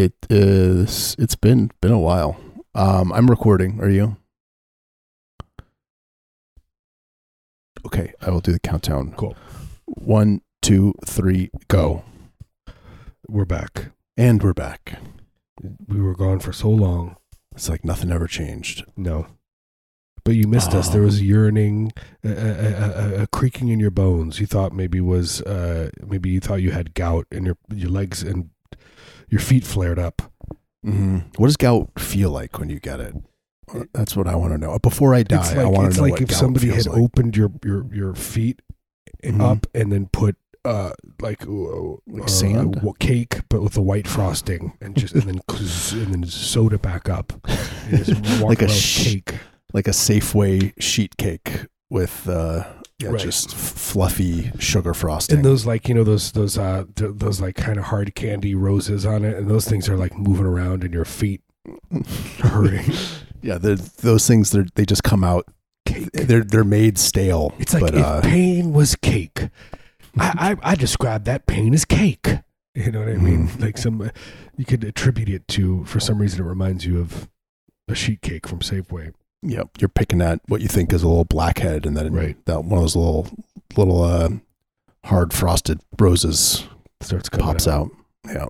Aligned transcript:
It 0.00 0.14
is. 0.30 1.14
It's 1.18 1.34
been 1.34 1.70
been 1.82 1.92
a 1.92 1.98
while. 1.98 2.40
Um, 2.74 3.12
I'm 3.12 3.28
recording. 3.28 3.78
Are 3.82 3.90
you? 3.90 4.16
Okay, 7.84 8.14
I 8.22 8.30
will 8.30 8.40
do 8.40 8.50
the 8.52 8.58
countdown. 8.60 9.12
Cool. 9.18 9.36
One, 9.84 10.40
two, 10.62 10.94
three, 11.04 11.50
go. 11.68 12.02
We're 13.28 13.44
back. 13.44 13.90
And 14.16 14.42
we're 14.42 14.54
back. 14.54 14.94
We 15.86 16.00
were 16.00 16.14
gone 16.14 16.40
for 16.40 16.54
so 16.54 16.70
long. 16.70 17.16
It's 17.54 17.68
like 17.68 17.84
nothing 17.84 18.10
ever 18.10 18.26
changed. 18.26 18.86
No. 18.96 19.26
But 20.24 20.34
you 20.34 20.48
missed 20.48 20.72
us. 20.72 20.88
There 20.88 21.02
Oh. 21.02 21.04
was 21.04 21.20
yearning, 21.20 21.92
a, 22.24 22.28
a, 22.30 23.18
a, 23.18 23.22
a 23.24 23.26
creaking 23.26 23.68
in 23.68 23.78
your 23.78 23.90
bones. 23.90 24.40
You 24.40 24.46
thought 24.46 24.72
maybe 24.72 24.98
was 25.02 25.42
uh, 25.42 25.90
maybe 26.06 26.30
you 26.30 26.40
thought 26.40 26.62
you 26.62 26.70
had 26.70 26.94
gout 26.94 27.26
and 27.30 27.44
your 27.44 27.58
your 27.74 27.90
legs 27.90 28.22
and 28.22 28.48
your 29.30 29.40
feet 29.40 29.64
flared 29.64 29.98
up. 29.98 30.22
hmm 30.84 31.18
What 31.36 31.46
does 31.46 31.56
gout 31.56 31.90
feel 31.98 32.30
like 32.30 32.58
when 32.58 32.68
you 32.70 32.80
get 32.80 33.00
it? 33.00 33.14
That's 33.92 34.16
what 34.16 34.26
I 34.26 34.34
want 34.34 34.52
to 34.52 34.58
know. 34.58 34.76
Before 34.80 35.14
I 35.14 35.22
die, 35.22 35.38
it's 35.40 35.50
I 35.52 35.62
like 35.62 35.72
want 35.72 35.74
to 35.76 35.80
know 35.82 35.86
It's 35.88 35.98
like 36.00 36.10
what 36.12 36.20
if 36.22 36.28
gout 36.30 36.38
somebody 36.38 36.66
feels 36.70 36.84
had 36.84 36.92
like. 36.94 37.02
opened 37.02 37.36
your 37.36 37.50
your 37.64 37.86
your 37.94 38.14
feet 38.14 38.60
Mhm. 39.24 39.40
up 39.40 39.66
and 39.74 39.92
then 39.92 40.08
put 40.12 40.36
uh 40.64 40.92
like 41.20 41.46
uh, 41.46 41.96
Like 42.06 42.24
uh, 42.24 42.26
sand? 42.26 42.76
a 42.82 42.92
cake 42.98 43.40
but 43.50 43.62
with 43.62 43.76
a 43.76 43.82
white 43.82 44.08
frosting 44.08 44.72
and 44.80 44.96
just 44.96 45.14
and 45.14 45.22
then 45.24 45.40
and 45.48 46.12
then 46.14 46.24
sewed 46.24 46.72
it 46.72 46.82
back 46.82 47.08
up 47.08 47.32
Like 48.40 48.62
a 48.62 48.68
sh- 48.68 49.04
cake 49.04 49.34
like 49.72 49.86
a 49.88 49.92
Safeway 49.92 50.72
sheet 50.82 51.16
cake 51.18 51.66
with 51.90 52.28
uh, 52.28 52.64
yeah, 53.00 53.08
Right. 53.08 53.20
just 53.20 53.54
fluffy 53.54 54.52
sugar 54.58 54.92
frosting. 54.94 55.36
and 55.36 55.44
those 55.44 55.64
like 55.66 55.88
you 55.88 55.94
know 55.94 56.04
those 56.04 56.32
those 56.32 56.56
uh 56.58 56.84
th- 56.96 57.12
those 57.16 57.40
like 57.40 57.56
kind 57.56 57.78
of 57.78 57.84
hard 57.86 58.14
candy 58.14 58.54
roses 58.54 59.04
on 59.06 59.24
it 59.24 59.36
and 59.36 59.48
those 59.48 59.66
things 59.66 59.88
are 59.88 59.96
like 59.96 60.16
moving 60.18 60.46
around 60.46 60.84
and 60.84 60.92
your 60.94 61.04
feet 61.04 61.40
hurting 62.40 62.92
yeah, 63.42 63.56
those 63.58 64.26
things 64.26 64.50
they 64.50 64.64
they 64.74 64.84
just 64.84 65.02
come 65.02 65.24
out. 65.24 65.46
cake 65.86 66.10
They're 66.12 66.44
they're 66.44 66.64
made 66.64 66.98
stale. 66.98 67.54
it's 67.58 67.72
like 67.72 67.80
but, 67.82 67.94
if 67.94 68.04
uh, 68.04 68.20
pain 68.20 68.72
was 68.72 68.96
cake 68.96 69.48
I, 70.18 70.56
I 70.62 70.70
i 70.72 70.74
describe 70.74 71.24
that 71.24 71.46
pain 71.46 71.72
as 71.72 71.84
cake 71.84 72.28
you 72.74 72.90
know 72.90 73.00
what 73.00 73.08
i 73.08 73.14
mean 73.16 73.48
Mm. 73.48 73.60
like 73.62 73.78
some 73.78 74.10
you 74.56 74.64
could 74.64 74.84
attribute 74.84 75.28
it 75.28 75.48
to 75.48 75.84
for 75.84 76.00
some 76.00 76.18
reason 76.18 76.44
it 76.44 76.48
reminds 76.48 76.84
you 76.84 77.00
of 77.00 77.28
a 77.88 77.94
sheet 77.94 78.20
cake 78.20 78.46
from 78.46 78.58
safeway 78.60 79.12
Yep, 79.42 79.68
you're 79.78 79.88
picking 79.88 80.20
at 80.20 80.40
what 80.48 80.60
you 80.60 80.68
think 80.68 80.92
is 80.92 81.02
a 81.02 81.08
little 81.08 81.24
blackhead, 81.24 81.86
and 81.86 81.96
then 81.96 82.12
Right. 82.12 82.36
that 82.46 82.64
one 82.64 82.78
of 82.78 82.82
those 82.84 82.96
little 82.96 83.28
little 83.76 84.02
uh, 84.02 84.28
hard 85.04 85.32
frosted 85.32 85.80
roses 85.98 86.66
starts 87.00 87.28
pops 87.30 87.66
out. 87.66 87.88
Yeah, 88.26 88.46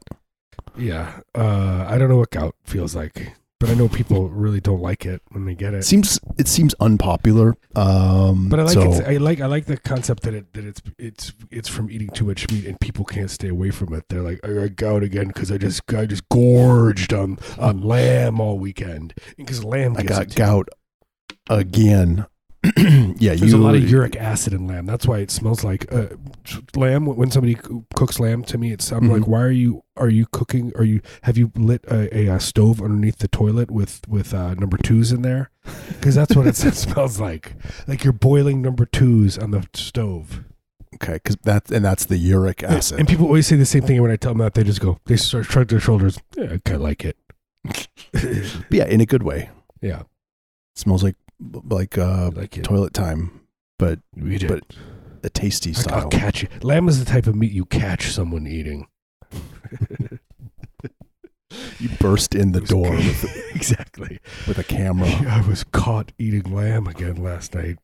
yeah 0.76 1.20
uh 1.34 1.86
i 1.88 1.96
don't 1.98 2.08
know 2.08 2.16
what 2.16 2.30
gout 2.30 2.54
feels 2.64 2.94
like 2.94 3.32
but 3.58 3.68
i 3.70 3.74
know 3.74 3.88
people 3.88 4.28
really 4.30 4.60
don't 4.60 4.80
like 4.80 5.04
it 5.06 5.20
when 5.30 5.44
they 5.44 5.54
get 5.54 5.74
it 5.74 5.78
it 5.78 5.84
seems 5.84 6.18
it 6.38 6.48
seems 6.48 6.74
unpopular. 6.80 7.54
Um, 7.76 8.48
But 8.48 8.60
I 8.60 8.62
like 8.64 8.74
so, 8.74 8.90
it's, 8.92 9.00
I 9.00 9.16
like 9.18 9.40
I 9.40 9.46
like 9.46 9.66
the 9.66 9.76
concept 9.76 10.22
that 10.24 10.34
it 10.34 10.52
that 10.54 10.64
it's 10.64 10.82
it's 10.98 11.32
it's 11.50 11.68
from 11.68 11.90
eating 11.90 12.08
too 12.08 12.24
much 12.24 12.50
meat 12.50 12.66
and 12.66 12.78
people 12.80 13.04
can't 13.04 13.30
stay 13.30 13.48
away 13.48 13.70
from 13.70 13.92
it. 13.94 14.08
They're 14.08 14.22
like 14.22 14.40
I 14.42 14.52
got 14.54 14.76
gout 14.76 15.02
again 15.04 15.28
because 15.28 15.52
I 15.52 15.58
just 15.58 15.82
I 15.94 16.06
just 16.06 16.28
gorged 16.30 17.12
on 17.12 17.38
on 17.58 17.82
lamb 17.82 18.40
all 18.40 18.58
weekend 18.58 19.14
because 19.36 19.62
lamb 19.64 19.94
I 19.96 20.02
got 20.02 20.34
gout 20.34 20.68
again. 21.48 22.26
yeah, 22.76 23.34
There's 23.34 23.52
you 23.52 23.56
a 23.56 23.58
lot 23.58 23.74
of 23.74 23.88
uric 23.88 24.16
acid 24.16 24.52
in 24.52 24.66
lamb. 24.66 24.84
That's 24.84 25.06
why 25.06 25.20
it 25.20 25.30
smells 25.30 25.64
like 25.64 25.90
uh, 25.94 26.08
lamb. 26.76 27.06
When 27.06 27.30
somebody 27.30 27.56
cooks 27.94 28.20
lamb 28.20 28.44
to 28.44 28.58
me, 28.58 28.70
it's 28.72 28.92
I'm 28.92 29.04
Mhm. 29.04 29.12
like, 29.12 29.26
why 29.26 29.40
are 29.40 29.50
you 29.50 29.82
are 29.96 30.10
you 30.10 30.26
cooking? 30.30 30.70
Are 30.76 30.84
you 30.84 31.00
have 31.22 31.38
you 31.38 31.50
lit 31.56 31.84
a, 31.88 32.14
a, 32.14 32.28
uh 32.28 32.38
stove 32.38 32.82
underneath 32.82 33.16
the 33.16 33.28
toilet 33.28 33.70
with 33.70 34.02
with 34.06 34.34
uh, 34.34 34.52
number 34.54 34.76
twos 34.76 35.10
in 35.10 35.22
there? 35.22 35.50
Because 35.88 36.14
that's 36.14 36.36
what 36.36 36.46
it 36.48 36.54
smells 36.56 37.18
like. 37.18 37.54
Like 37.88 38.04
you're 38.04 38.12
boiling 38.12 38.60
number 38.60 38.84
twos 38.84 39.38
on 39.38 39.52
the 39.52 39.66
stove. 39.72 40.44
okay, 40.96 41.14
because 41.14 41.36
that 41.44 41.70
and 41.70 41.82
that's 41.82 42.04
the 42.04 42.18
uric 42.18 42.62
acid. 42.62 42.98
And 42.98 43.08
people 43.08 43.24
always 43.24 43.46
say 43.46 43.56
the 43.56 43.64
same 43.64 43.84
thing. 43.84 43.96
And 43.96 44.02
when 44.02 44.12
I 44.12 44.16
tell 44.16 44.32
them 44.32 44.38
that, 44.40 44.52
they 44.52 44.64
just 44.64 44.80
go, 44.82 44.98
they 45.06 45.16
start 45.16 45.46
shrug 45.46 45.68
their 45.68 45.80
shoulders. 45.80 46.18
Yeah, 46.36 46.44
I 46.52 46.58
kind 46.62 46.76
of 46.76 46.82
like 46.82 47.06
it. 47.06 47.16
Yeah, 48.70 48.84
in 48.84 49.00
a 49.00 49.06
good 49.06 49.22
way. 49.22 49.48
yeah, 49.80 50.02
smells 50.74 51.02
like 51.02 51.16
like 51.68 51.96
uh, 51.98 52.30
like 52.34 52.56
it. 52.58 52.64
toilet 52.64 52.92
time, 52.94 53.40
but 53.78 53.98
We 54.14 54.38
did. 54.38 54.48
but 54.48 54.64
a 55.22 55.30
tasty 55.30 55.70
I- 55.70 55.74
style. 55.74 56.00
I'll 56.02 56.08
catch 56.08 56.42
you. 56.42 56.48
Lamb 56.62 56.88
is 56.88 56.98
the 57.02 57.10
type 57.10 57.26
of 57.26 57.34
meat 57.34 57.52
you 57.52 57.64
catch 57.66 58.10
someone 58.12 58.46
eating. 58.46 58.86
You 61.80 61.88
burst 61.98 62.34
in 62.34 62.52
the 62.52 62.60
door 62.60 62.90
with 62.92 63.24
exactly. 63.56 64.20
with 64.46 64.58
a 64.58 64.64
camera, 64.64 65.08
I 65.28 65.44
was 65.46 65.64
caught 65.64 66.12
eating 66.18 66.54
lamb 66.54 66.86
again 66.86 67.16
last 67.16 67.54
night. 67.54 67.78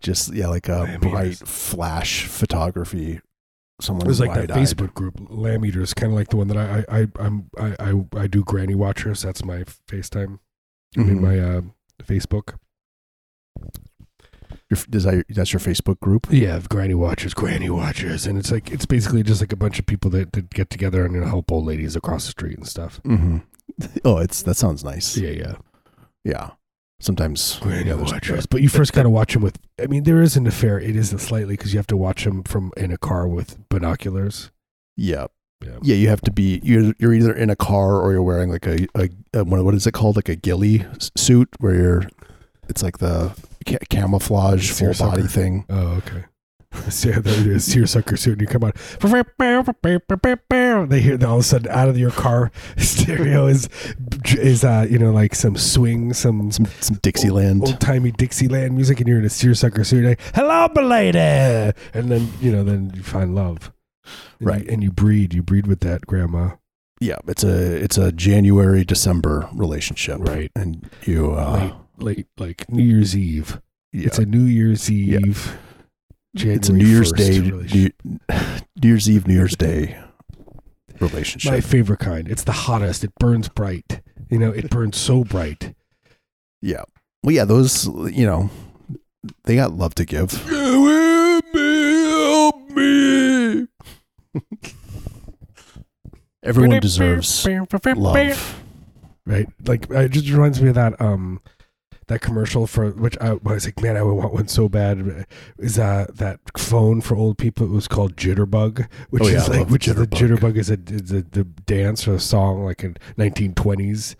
just 0.00 0.32
yeah, 0.34 0.48
like 0.48 0.68
a 0.68 0.78
Lamb 0.78 1.00
bright 1.00 1.26
eaters. 1.26 1.42
flash 1.48 2.24
photography. 2.26 3.20
Someone 3.80 4.06
It 4.06 4.08
was 4.08 4.18
like 4.20 4.34
that 4.34 4.50
wide-eyed. 4.50 4.56
Facebook 4.66 4.92
group, 4.94 5.14
Lamb 5.30 5.64
Eaters, 5.64 5.94
kind 5.94 6.12
of 6.12 6.18
like 6.18 6.28
the 6.30 6.36
one 6.36 6.48
that 6.48 6.56
I 6.56 6.84
I 6.88 7.00
I 7.02 7.06
I'm, 7.20 7.48
I, 7.56 7.76
I 7.78 8.04
I 8.22 8.26
do 8.26 8.42
Granny 8.42 8.74
Watchers. 8.74 9.22
That's 9.22 9.44
my 9.44 9.58
FaceTime. 9.86 10.40
I 10.96 11.00
mean 11.00 11.18
Mhm. 11.18 11.20
my 11.22 11.38
uh, 11.38 11.60
Facebook. 12.04 12.54
Your, 14.70 14.78
is 14.92 15.04
that 15.04 15.14
your, 15.14 15.24
that's 15.30 15.52
your 15.52 15.60
Facebook 15.60 15.98
group? 16.00 16.26
Yeah, 16.30 16.60
Granny 16.68 16.94
Watchers, 16.94 17.32
Granny 17.34 17.70
Watchers, 17.70 18.26
and 18.26 18.38
it's 18.38 18.50
like 18.52 18.70
it's 18.70 18.86
basically 18.86 19.22
just 19.22 19.40
like 19.40 19.52
a 19.52 19.56
bunch 19.56 19.78
of 19.78 19.86
people 19.86 20.10
that, 20.10 20.32
that 20.32 20.50
get 20.50 20.68
together 20.70 21.04
and 21.04 21.14
you 21.14 21.20
know, 21.20 21.26
help 21.26 21.50
old 21.50 21.64
ladies 21.66 21.96
across 21.96 22.24
the 22.26 22.30
street 22.32 22.58
and 22.58 22.66
stuff. 22.68 23.00
Mm-hmm. 23.04 23.38
Oh, 24.04 24.18
it's 24.18 24.42
that 24.42 24.56
sounds 24.56 24.84
nice. 24.84 25.16
Yeah, 25.16 25.30
yeah. 25.30 25.54
Yeah. 26.24 26.50
Sometimes 27.00 27.58
Granny 27.60 27.88
yeah, 27.90 27.94
Watchers, 27.94 28.46
but 28.46 28.60
you 28.60 28.68
first 28.68 28.92
got 28.92 29.04
to 29.04 29.10
watch 29.10 29.32
them 29.34 29.42
with. 29.42 29.58
I 29.80 29.86
mean, 29.86 30.02
there 30.02 30.20
is 30.20 30.36
an 30.36 30.46
affair. 30.46 30.80
It 30.80 30.96
is 30.96 31.10
slightly 31.10 31.54
because 31.56 31.72
you 31.72 31.78
have 31.78 31.86
to 31.88 31.96
watch 31.96 32.24
them 32.24 32.42
from 32.42 32.72
in 32.76 32.90
a 32.90 32.98
car 32.98 33.28
with 33.28 33.68
binoculars. 33.68 34.50
Yeah. 34.96 35.28
Yeah. 35.64 35.78
Yeah, 35.82 35.94
you 35.96 36.08
have 36.08 36.20
to 36.22 36.30
be. 36.30 36.60
You're 36.62 36.92
you're 36.98 37.12
either 37.14 37.32
in 37.32 37.50
a 37.50 37.56
car 37.56 38.00
or 38.00 38.12
you're 38.12 38.22
wearing 38.22 38.50
like 38.50 38.66
a 38.66 38.86
a, 38.94 39.08
a 39.34 39.44
what 39.44 39.74
is 39.74 39.86
it 39.86 39.92
called? 39.92 40.16
Like 40.16 40.28
a 40.28 40.36
ghillie 40.36 40.84
suit 41.16 41.48
where 41.58 41.74
you're. 41.74 42.02
It's 42.68 42.82
like 42.82 42.98
the 42.98 43.32
ca- 43.66 43.78
camouflage 43.90 44.70
full 44.70 44.92
body 44.94 45.22
thing. 45.22 45.64
Oh, 45.70 46.00
okay. 46.04 46.24
See, 46.90 47.10
there 47.10 47.40
it 47.40 47.46
is, 47.46 47.64
seersucker 47.64 48.18
suit, 48.18 48.32
and 48.32 48.42
you 48.42 48.46
come 48.46 48.62
out. 48.62 48.76
They 50.88 51.00
hear 51.00 51.18
all 51.24 51.34
of 51.34 51.40
a 51.40 51.42
sudden 51.42 51.72
out 51.72 51.88
of 51.88 51.96
your 51.98 52.10
car 52.10 52.52
stereo 52.76 53.46
is 53.46 53.68
is 54.36 54.64
uh 54.64 54.86
you 54.88 54.98
know 54.98 55.10
like 55.10 55.34
some 55.34 55.56
swing, 55.56 56.12
some 56.12 56.50
Some 56.52 56.66
some 56.80 56.96
Dixieland. 57.02 57.62
old 57.62 57.80
timey 57.80 58.10
Dixieland 58.12 58.74
music, 58.76 59.00
and 59.00 59.08
you're 59.08 59.18
in 59.18 59.24
a 59.24 59.30
seersucker 59.30 59.82
suit. 59.82 60.04
Like, 60.04 60.20
Hello, 60.34 60.68
belady, 60.68 61.74
and 61.94 62.10
then 62.10 62.30
you 62.40 62.52
know 62.52 62.62
then 62.64 62.92
you 62.94 63.02
find 63.02 63.34
love, 63.34 63.72
And 64.40 64.48
Right. 64.48 64.64
You, 64.64 64.70
and 64.72 64.82
you 64.82 64.90
breed, 64.92 65.34
you 65.34 65.42
breed 65.42 65.66
with 65.66 65.80
that 65.80 66.06
grandma. 66.06 66.56
Yeah, 67.00 67.18
it's 67.28 67.44
a 67.44 67.76
it's 67.76 67.96
a 67.98 68.10
January 68.12 68.84
December 68.84 69.48
relationship, 69.52 70.18
Right. 70.20 70.50
And 70.56 70.90
you, 71.04 71.32
uh, 71.32 71.72
late 71.98 72.26
like 72.38 72.68
New 72.70 72.82
Year's 72.84 73.16
Eve. 73.16 73.60
yeah, 73.92 74.06
It's 74.08 74.18
a 74.18 74.26
New 74.26 74.44
Year's 74.44 74.90
Yeah. 74.90 75.18
Eve. 75.20 75.56
it's 76.34 76.68
a 76.68 76.72
New 76.72 76.84
Year's 76.86 77.12
1st 77.12 77.16
Day. 77.16 77.38
New, 77.40 77.90
New 78.82 78.88
Year's 78.88 79.08
Eve, 79.10 79.26
New 79.28 79.34
Year's 79.34 79.56
Day 79.56 79.96
relationship. 81.00 81.52
My 81.52 81.60
favorite 81.60 82.00
kind. 82.00 82.28
It's 82.28 82.44
the 82.44 82.52
hottest. 82.52 83.04
It 83.04 83.12
burns 83.20 83.48
bright. 83.48 84.00
You 84.30 84.38
know, 84.38 84.50
it 84.50 84.68
burns 84.76 84.96
so 84.96 85.22
bright. 85.24 85.74
yeah, 86.60 86.82
well, 87.22 87.34
yeah, 87.34 87.44
those 87.44 87.86
you 87.86 88.26
know, 88.26 88.50
they 89.44 89.54
got 89.54 89.72
love 89.72 89.94
to 89.96 90.04
give. 90.04 90.32
Everyone 96.42 96.70
deserves 96.80 97.46
love. 97.98 98.14
Right? 99.26 99.46
Like 99.66 99.90
it 99.90 100.10
just 100.10 100.30
reminds 100.30 100.60
me 100.62 100.68
of 100.70 100.74
that 100.76 101.00
um 101.00 101.40
that 102.06 102.20
commercial 102.22 102.66
for 102.66 102.90
which 102.92 103.18
I, 103.20 103.32
I 103.32 103.34
was 103.34 103.66
like, 103.66 103.82
man, 103.82 103.96
I 103.96 104.02
would 104.02 104.14
want 104.14 104.32
one 104.32 104.48
so 104.48 104.68
bad. 104.68 105.26
Is 105.58 105.78
uh 105.78 106.06
that 106.14 106.40
phone 106.56 107.00
for 107.02 107.16
old 107.16 107.36
people? 107.38 107.66
It 107.66 107.70
was 107.70 107.88
called 107.88 108.16
Jitterbug, 108.16 108.88
which 109.10 109.24
Oh, 109.24 109.26
yeah, 109.28 109.36
is 109.36 109.48
I 109.48 109.52
like 109.52 109.58
love 109.60 109.70
which 109.72 109.88
is 109.88 109.96
the 109.96 110.06
Jitterbug. 110.06 110.38
Jitterbug 110.38 110.56
is 110.56 110.70
a 110.70 110.78
is 110.88 111.12
a 111.12 111.22
the 111.22 111.44
dance 111.44 112.08
or 112.08 112.14
a 112.14 112.20
song 112.20 112.64
like 112.64 112.82
in 112.84 112.96
1920s. 113.18 114.14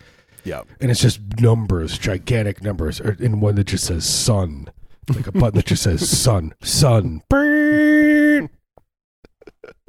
Yeah. 0.45 0.61
and 0.79 0.89
it's 0.89 1.01
just 1.01 1.19
numbers, 1.41 1.97
gigantic 1.97 2.63
numbers, 2.63 3.01
or 3.01 3.11
in 3.19 3.39
one 3.41 3.55
that 3.55 3.65
just 3.67 3.83
says 3.85 4.05
sun, 4.07 4.69
like 5.13 5.27
a 5.27 5.31
button 5.33 5.55
that 5.57 5.65
just 5.65 5.83
says 5.83 6.07
sun, 6.09 6.53
sun. 6.61 7.23
Burn. 7.29 8.49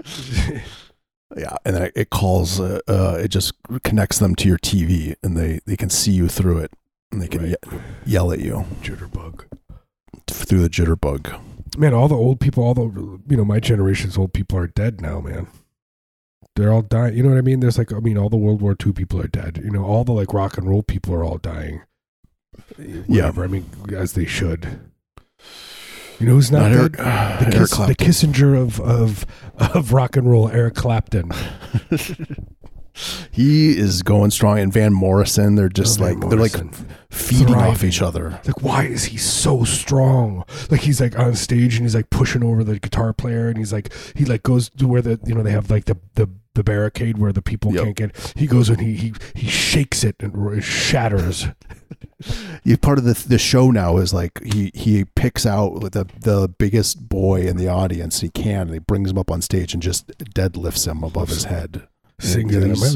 Yeah, 1.36 1.56
and 1.64 1.76
then 1.76 1.90
it 1.94 2.10
calls. 2.10 2.58
Uh, 2.58 2.80
uh, 2.88 3.16
it 3.22 3.28
just 3.28 3.52
connects 3.84 4.18
them 4.18 4.34
to 4.34 4.48
your 4.48 4.58
TV, 4.58 5.14
and 5.22 5.36
they 5.36 5.60
they 5.64 5.76
can 5.76 5.88
see 5.88 6.10
you 6.10 6.26
through 6.26 6.58
it, 6.58 6.72
and 7.12 7.22
they 7.22 7.28
can 7.28 7.42
Right. 7.42 7.54
ye- 7.72 7.78
yell 8.04 8.32
at 8.32 8.40
you 8.40 8.66
Jitterbug. 8.82 9.44
through 10.26 10.60
the 10.60 10.68
jitterbug. 10.68 11.40
Man, 11.78 11.94
all 11.94 12.08
the 12.08 12.16
old 12.16 12.40
people, 12.40 12.64
all 12.64 12.74
the 12.74 13.20
you 13.28 13.36
know, 13.36 13.44
my 13.44 13.60
generation's 13.60 14.18
old 14.18 14.32
people 14.32 14.58
are 14.58 14.66
dead 14.66 15.00
now, 15.00 15.20
man. 15.20 15.46
They're 16.56 16.72
all 16.72 16.82
dying. 16.82 17.16
You 17.16 17.22
know 17.22 17.28
what 17.28 17.38
I 17.38 17.42
mean? 17.42 17.60
There's 17.60 17.78
like, 17.78 17.92
I 17.92 18.00
mean, 18.00 18.18
all 18.18 18.28
the 18.28 18.36
World 18.36 18.60
War 18.60 18.74
II 18.84 18.92
people 18.92 19.20
are 19.20 19.28
dead. 19.28 19.60
You 19.62 19.70
know, 19.70 19.84
all 19.84 20.02
the 20.02 20.10
like 20.12 20.34
rock 20.34 20.58
and 20.58 20.68
roll 20.68 20.82
people 20.82 21.14
are 21.14 21.22
all 21.22 21.38
dying. 21.38 21.82
Whatever. 23.06 23.44
I 23.44 23.46
mean, 23.46 23.66
as 23.96 24.14
they 24.14 24.26
should. 24.26 24.80
You 26.20 26.26
know 26.26 26.34
who's 26.34 26.50
not, 26.52 26.70
Not 26.70 26.72
Eric- 26.72 26.96
dead? 26.98 27.06
uh, 27.06 27.38
the, 27.50 27.56
Eric 27.56 27.70
Kiss, 27.70 27.78
the 27.78 27.94
Kissinger 28.28 28.60
of, 28.60 28.78
of 28.80 29.26
of 29.58 29.92
rock 29.92 30.16
and 30.16 30.30
roll, 30.30 30.48
Eric 30.50 30.74
Clapton. 30.74 31.30
he 33.30 33.78
is 33.78 34.02
going 34.02 34.30
strong, 34.30 34.58
and 34.58 34.72
Van 34.72 34.92
Morrison. 34.92 35.54
They're 35.54 35.68
just 35.68 36.00
Oh, 36.00 36.04
like 36.04 36.20
they're 36.28 36.38
like 36.38 36.56
feeding 37.10 37.54
off 37.54 37.82
each 37.84 38.02
other. 38.02 38.38
like 38.44 38.62
why 38.62 38.84
is 38.84 39.04
he 39.04 39.16
so 39.16 39.64
strong 39.64 40.44
like 40.70 40.80
he's 40.82 41.00
like 41.00 41.18
on 41.18 41.34
stage 41.34 41.74
and 41.76 41.84
he's 41.84 41.94
like 41.94 42.10
pushing 42.10 42.44
over 42.44 42.62
the 42.62 42.78
guitar 42.78 43.12
player 43.12 43.48
and 43.48 43.56
he's 43.58 43.72
like 43.72 43.92
he 44.14 44.24
like 44.24 44.42
goes 44.42 44.68
to 44.70 44.86
where 44.86 45.02
the 45.02 45.18
you 45.24 45.34
know 45.34 45.42
they 45.42 45.50
have 45.50 45.70
like 45.70 45.86
the 45.86 45.96
the, 46.14 46.28
the 46.54 46.64
barricade 46.64 47.16
where 47.18 47.32
the 47.32 47.42
people 47.42 47.72
Yep. 47.74 47.84
can't 47.84 47.96
get 47.96 48.32
he 48.36 48.46
goes 48.46 48.68
and 48.68 48.80
he 48.80 48.94
he, 48.94 49.12
he 49.34 49.46
shakes 49.48 50.02
it 50.04 50.16
and 50.20 50.52
it 50.52 50.62
shatters 50.62 51.46
You 52.64 52.76
part 52.76 52.98
of 52.98 53.04
the 53.04 53.14
the 53.28 53.38
show 53.38 53.70
now 53.70 53.96
is 53.96 54.12
like 54.12 54.42
he 54.44 54.70
he 54.74 55.04
picks 55.06 55.46
out 55.46 55.80
the 55.92 56.06
the 56.20 56.48
biggest 56.58 57.08
boy 57.08 57.42
in 57.42 57.56
the 57.56 57.68
audience 57.68 58.20
he 58.20 58.28
can, 58.28 58.62
and 58.62 58.72
he 58.74 58.78
brings 58.78 59.10
him 59.10 59.16
up 59.16 59.30
on 59.30 59.40
stage 59.40 59.72
and 59.72 59.82
just 59.82 60.08
deadlifts 60.18 60.86
him 60.86 61.02
above 61.02 61.28
his 61.30 61.44
head. 61.44 61.86
sings 62.18 62.52
Yeah, 62.52 62.60
it 62.60 62.64
he's- 62.66 62.94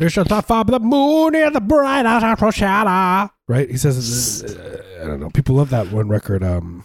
it's 0.00 0.14
just 0.14 0.28
the 0.28 0.40
top 0.42 0.68
of 0.68 0.72
the 0.72 0.80
moon 0.80 1.34
and 1.34 1.54
the 1.54 1.60
bright 1.62 2.04
out 2.04 2.22
shadow. 2.54 3.30
Right? 3.48 3.70
He 3.70 3.78
says, 3.78 4.44
I 5.02 5.06
don't 5.06 5.20
know. 5.20 5.30
People 5.30 5.56
love 5.56 5.70
that 5.70 5.90
one 5.92 6.08
record. 6.08 6.42
Um, 6.44 6.84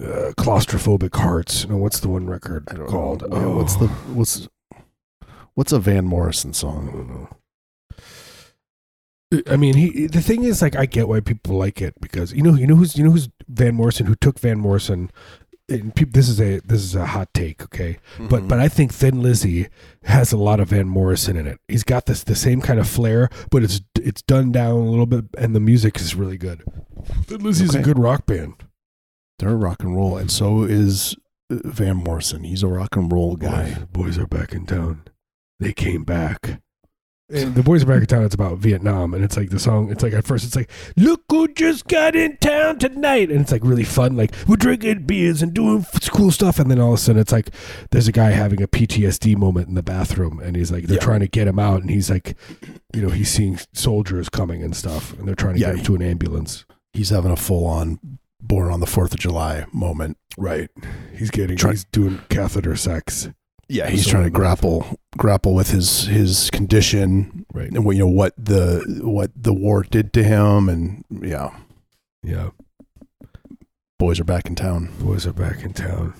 uh, 0.00 0.32
claustrophobic 0.38 1.14
hearts. 1.14 1.66
No, 1.68 1.76
what's 1.76 2.00
the 2.00 2.08
one 2.08 2.26
record 2.26 2.66
called? 2.88 3.24
Yeah, 3.30 3.46
what's 3.46 3.76
the 3.76 3.88
what's 3.88 4.48
what's 5.54 5.72
a 5.72 5.78
Van 5.78 6.04
Morrison 6.04 6.50
I 6.50 6.54
song? 6.54 6.86
don't 6.92 7.08
know. 7.08 7.28
I 9.46 9.56
mean, 9.56 9.74
he. 9.74 10.06
The 10.06 10.20
thing 10.20 10.44
is, 10.44 10.60
like, 10.60 10.76
I 10.76 10.84
get 10.86 11.08
why 11.08 11.20
people 11.20 11.56
like 11.56 11.80
it 11.80 11.94
because 12.00 12.32
you 12.32 12.42
know, 12.42 12.54
you 12.54 12.66
know 12.66 12.74
who's, 12.76 12.96
you 12.96 13.04
know 13.04 13.10
who's 13.10 13.30
Van 13.48 13.74
Morrison, 13.74 14.06
who 14.06 14.14
took 14.14 14.38
Van 14.38 14.58
Morrison. 14.58 15.10
And 15.68 15.94
this 15.94 16.28
is 16.28 16.38
a 16.40 16.58
this 16.60 16.82
is 16.82 16.94
a 16.94 17.06
hot 17.06 17.32
take, 17.32 17.62
okay? 17.62 17.98
But 18.18 18.46
but 18.46 18.58
I 18.58 18.68
think 18.68 18.92
Thin 18.92 19.22
Lizzy 19.22 19.68
has 20.02 20.32
a 20.32 20.36
lot 20.36 20.60
of 20.60 20.68
Van 20.68 20.88
Morrison 20.88 21.36
in 21.36 21.46
it. 21.46 21.60
He's 21.68 21.84
got 21.84 22.04
this 22.06 22.24
the 22.24 22.34
same 22.34 22.60
kind 22.60 22.78
of 22.78 22.86
flair, 22.86 23.30
but 23.50 23.62
it's 23.62 23.80
it's 23.98 24.20
done 24.22 24.52
down 24.52 24.72
a 24.72 24.90
little 24.90 25.06
bit, 25.06 25.26
and 25.38 25.54
the 25.54 25.60
music 25.60 25.98
is 25.98 26.14
really 26.14 26.36
good. 26.36 26.62
Thin 27.24 27.42
Lizzy's 27.42 27.74
a 27.74 27.80
good 27.80 27.98
rock 27.98 28.26
band. 28.26 28.54
They're 29.38 29.56
rock 29.56 29.82
and 29.82 29.96
roll, 29.96 30.16
and 30.16 30.30
so 30.30 30.62
is 30.62 31.16
uh, 31.50 31.56
Van 31.64 31.96
Morrison. 31.96 32.44
He's 32.44 32.62
a 32.62 32.68
rock 32.68 32.96
and 32.96 33.10
roll 33.12 33.36
guy. 33.36 33.74
Boys, 33.92 34.16
boys 34.16 34.18
are 34.18 34.26
back 34.26 34.52
in 34.52 34.66
town. 34.66 35.02
They 35.60 35.72
came 35.72 36.04
back. 36.04 36.60
And 37.34 37.54
the 37.54 37.62
boys 37.62 37.82
are 37.82 37.86
back 37.86 38.00
in 38.02 38.06
town. 38.06 38.24
It's 38.24 38.34
about 38.34 38.58
Vietnam, 38.58 39.14
and 39.14 39.24
it's 39.24 39.38
like 39.38 39.48
the 39.48 39.58
song. 39.58 39.90
It's 39.90 40.02
like 40.02 40.12
at 40.12 40.26
first, 40.26 40.44
it's 40.44 40.54
like, 40.56 40.68
"Look 40.98 41.22
who 41.30 41.48
just 41.48 41.86
got 41.86 42.14
in 42.14 42.36
town 42.38 42.78
tonight," 42.78 43.30
and 43.30 43.40
it's 43.40 43.50
like 43.52 43.64
really 43.64 43.84
fun. 43.84 44.16
Like 44.16 44.34
we're 44.46 44.56
drinking 44.56 45.06
beers 45.06 45.40
and 45.40 45.54
doing 45.54 45.86
cool 46.10 46.30
stuff, 46.30 46.58
and 46.58 46.70
then 46.70 46.78
all 46.78 46.88
of 46.92 46.98
a 46.98 46.98
sudden, 46.98 47.22
it's 47.22 47.32
like 47.32 47.48
there's 47.90 48.06
a 48.08 48.12
guy 48.12 48.30
having 48.32 48.60
a 48.62 48.68
PTSD 48.68 49.34
moment 49.36 49.68
in 49.68 49.74
the 49.74 49.82
bathroom, 49.82 50.40
and 50.40 50.56
he's 50.56 50.70
like, 50.70 50.84
they're 50.84 50.96
Yeah. 50.98 51.04
trying 51.04 51.20
to 51.20 51.28
get 51.28 51.48
him 51.48 51.58
out, 51.58 51.80
and 51.80 51.88
he's 51.90 52.10
like, 52.10 52.36
you 52.92 53.00
know, 53.00 53.08
he's 53.08 53.30
seeing 53.30 53.58
soldiers 53.72 54.28
coming 54.28 54.62
and 54.62 54.76
stuff, 54.76 55.14
and 55.18 55.26
they're 55.26 55.34
trying 55.34 55.54
to 55.54 55.60
Yeah, 55.60 55.68
get 55.70 55.78
him 55.78 55.84
to 55.86 55.94
an 55.94 56.02
ambulance. 56.02 56.66
He's 56.92 57.08
having 57.10 57.30
a 57.30 57.36
full 57.36 57.64
on 57.66 57.98
born 58.42 58.70
on 58.72 58.80
the 58.80 58.86
Fourth 58.86 59.14
of 59.14 59.20
July 59.20 59.64
moment. 59.72 60.18
Right. 60.36 60.68
He's 61.16 61.30
getting. 61.30 61.56
Try- 61.56 61.70
he's 61.72 61.84
doing 61.84 62.20
catheter 62.28 62.76
sex. 62.76 63.28
Yeah, 63.68 63.88
he's 63.88 64.06
trying 64.06 64.24
to 64.24 64.30
grapple 64.30 64.98
grapple 65.16 65.54
with 65.54 65.70
his 65.70 66.04
his 66.06 66.50
condition 66.50 67.46
Right. 67.54 67.70
and 67.70 67.86
what 67.86 67.96
you 67.96 68.00
know 68.04 68.10
what 68.10 68.34
the 68.36 69.00
what 69.02 69.30
the 69.34 69.54
war 69.54 69.82
did 69.82 70.12
to 70.14 70.22
him, 70.24 70.68
and 70.68 71.04
yeah, 71.22 71.50
Yeah. 72.22 72.50
boys 73.98 74.20
are 74.20 74.24
back 74.24 74.46
in 74.46 74.54
town. 74.56 74.90
boys 75.00 75.26
are 75.26 75.32
back 75.32 75.62
in 75.62 75.72
town. 75.72 76.12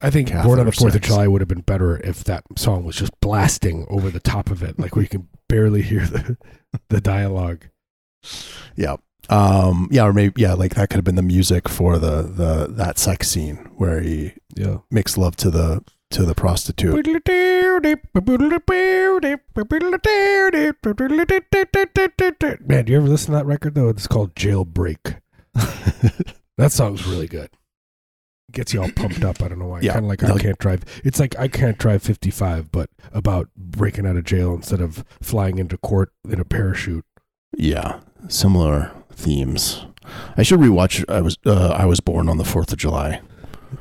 I 0.00 0.10
think 0.10 0.28
Catheter 0.28 0.48
Born 0.48 0.60
on 0.60 0.66
the 0.66 0.72
Fourth 0.72 0.94
of. 0.94 1.02
July 1.02 1.28
would 1.28 1.42
have 1.42 1.48
been 1.48 1.60
better 1.60 1.98
if 1.98 2.24
that 2.24 2.42
song 2.56 2.84
was 2.84 2.96
just 2.96 3.12
blasting 3.20 3.86
over 3.88 4.10
the 4.10 4.18
top 4.20 4.50
of 4.50 4.62
it, 4.62 4.78
like 4.78 4.96
where 4.96 5.02
you 5.02 5.08
can 5.08 5.28
barely 5.48 5.82
hear 5.82 6.06
the 6.06 6.36
the 6.88 7.00
dialogue. 7.00 7.66
Yeah. 8.74 8.96
Um, 9.28 9.88
yeah, 9.90 10.04
or 10.06 10.12
maybe 10.12 10.40
yeah, 10.42 10.54
like 10.54 10.74
that 10.74 10.88
could 10.90 10.96
have 10.96 11.04
been 11.04 11.14
the 11.16 11.22
music 11.22 11.68
for 11.68 11.98
the 11.98 12.22
the 12.22 12.66
that 12.70 12.98
sex 12.98 13.28
scene 13.28 13.56
where 13.76 14.00
he 14.00 14.32
Yeah. 14.56 14.78
makes 14.90 15.16
love 15.18 15.36
to 15.36 15.50
the 15.50 15.84
to 16.10 16.24
the 16.24 16.34
prostitute. 16.34 17.06
Man, 22.66 22.84
do 22.84 22.92
you 22.92 22.98
ever 22.98 23.08
listen 23.08 23.26
to 23.32 23.38
that 23.38 23.46
record 23.46 23.74
though? 23.74 23.88
It's 23.88 24.06
called 24.06 24.34
Jailbreak. 24.34 25.20
That 26.58 26.72
song's 26.72 27.06
really 27.06 27.26
good. 27.26 27.48
Gets 28.52 28.74
you 28.74 28.82
all 28.82 28.90
pumped 28.90 29.24
up. 29.24 29.40
I 29.40 29.48
don't 29.48 29.58
know 29.58 29.68
why. 29.68 29.80
Yeah. 29.80 29.94
Kind 29.94 30.04
of 30.04 30.10
like 30.10 30.22
I 30.22 30.36
can't 30.36 30.58
drive. 30.58 30.84
It's 31.04 31.18
like 31.18 31.34
I 31.38 31.48
can't 31.48 31.78
drive 31.78 32.02
55, 32.02 32.70
but 32.70 32.90
about 33.14 33.48
breaking 33.56 34.06
out 34.06 34.16
of 34.16 34.24
jail 34.24 34.52
instead 34.52 34.82
of 34.82 35.02
flying 35.22 35.56
into 35.58 35.78
court 35.78 36.12
in 36.28 36.38
a 36.38 36.44
parachute. 36.44 37.06
Yeah, 37.56 38.00
similar 38.28 38.92
themes. 39.20 39.84
I 40.36 40.42
should 40.42 40.60
rewatch. 40.60 41.04
I 41.08 41.20
was 41.20 41.36
uh, 41.46 41.68
I 41.70 41.84
was 41.84 42.00
born 42.00 42.28
on 42.28 42.38
the 42.38 42.44
Fourth 42.44 42.72
of 42.72 42.78
July 42.78 43.20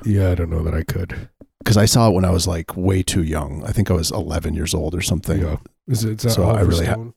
Yeah, 0.06 0.32
I 0.32 0.36
don't 0.36 0.50
know 0.50 0.64
that 0.64 0.74
I 0.76 0.84
could. 0.84 1.30
because 1.60 1.78
I 1.78 1.86
saw 1.86 2.10
it 2.10 2.14
when 2.14 2.26
I 2.26 2.30
was 2.32 2.48
like 2.48 2.76
way 2.78 3.02
too 3.04 3.24
young. 3.24 3.64
I 3.66 3.72
think 3.72 3.90
I 3.90 3.94
was 3.94 4.12
11 4.12 4.54
years 4.54 4.74
old 4.74 4.94
or 4.94 5.02
something. 5.02 5.42
Yeah. 5.42 5.58
Is 5.88 6.04
it, 6.04 6.18
is 6.18 6.22
that 6.24 6.30
So 6.32 6.44
I 6.44 6.50
Oliver 6.50 6.66
really 6.66 6.86
ha- 6.86 6.94
Stone? 6.94 7.14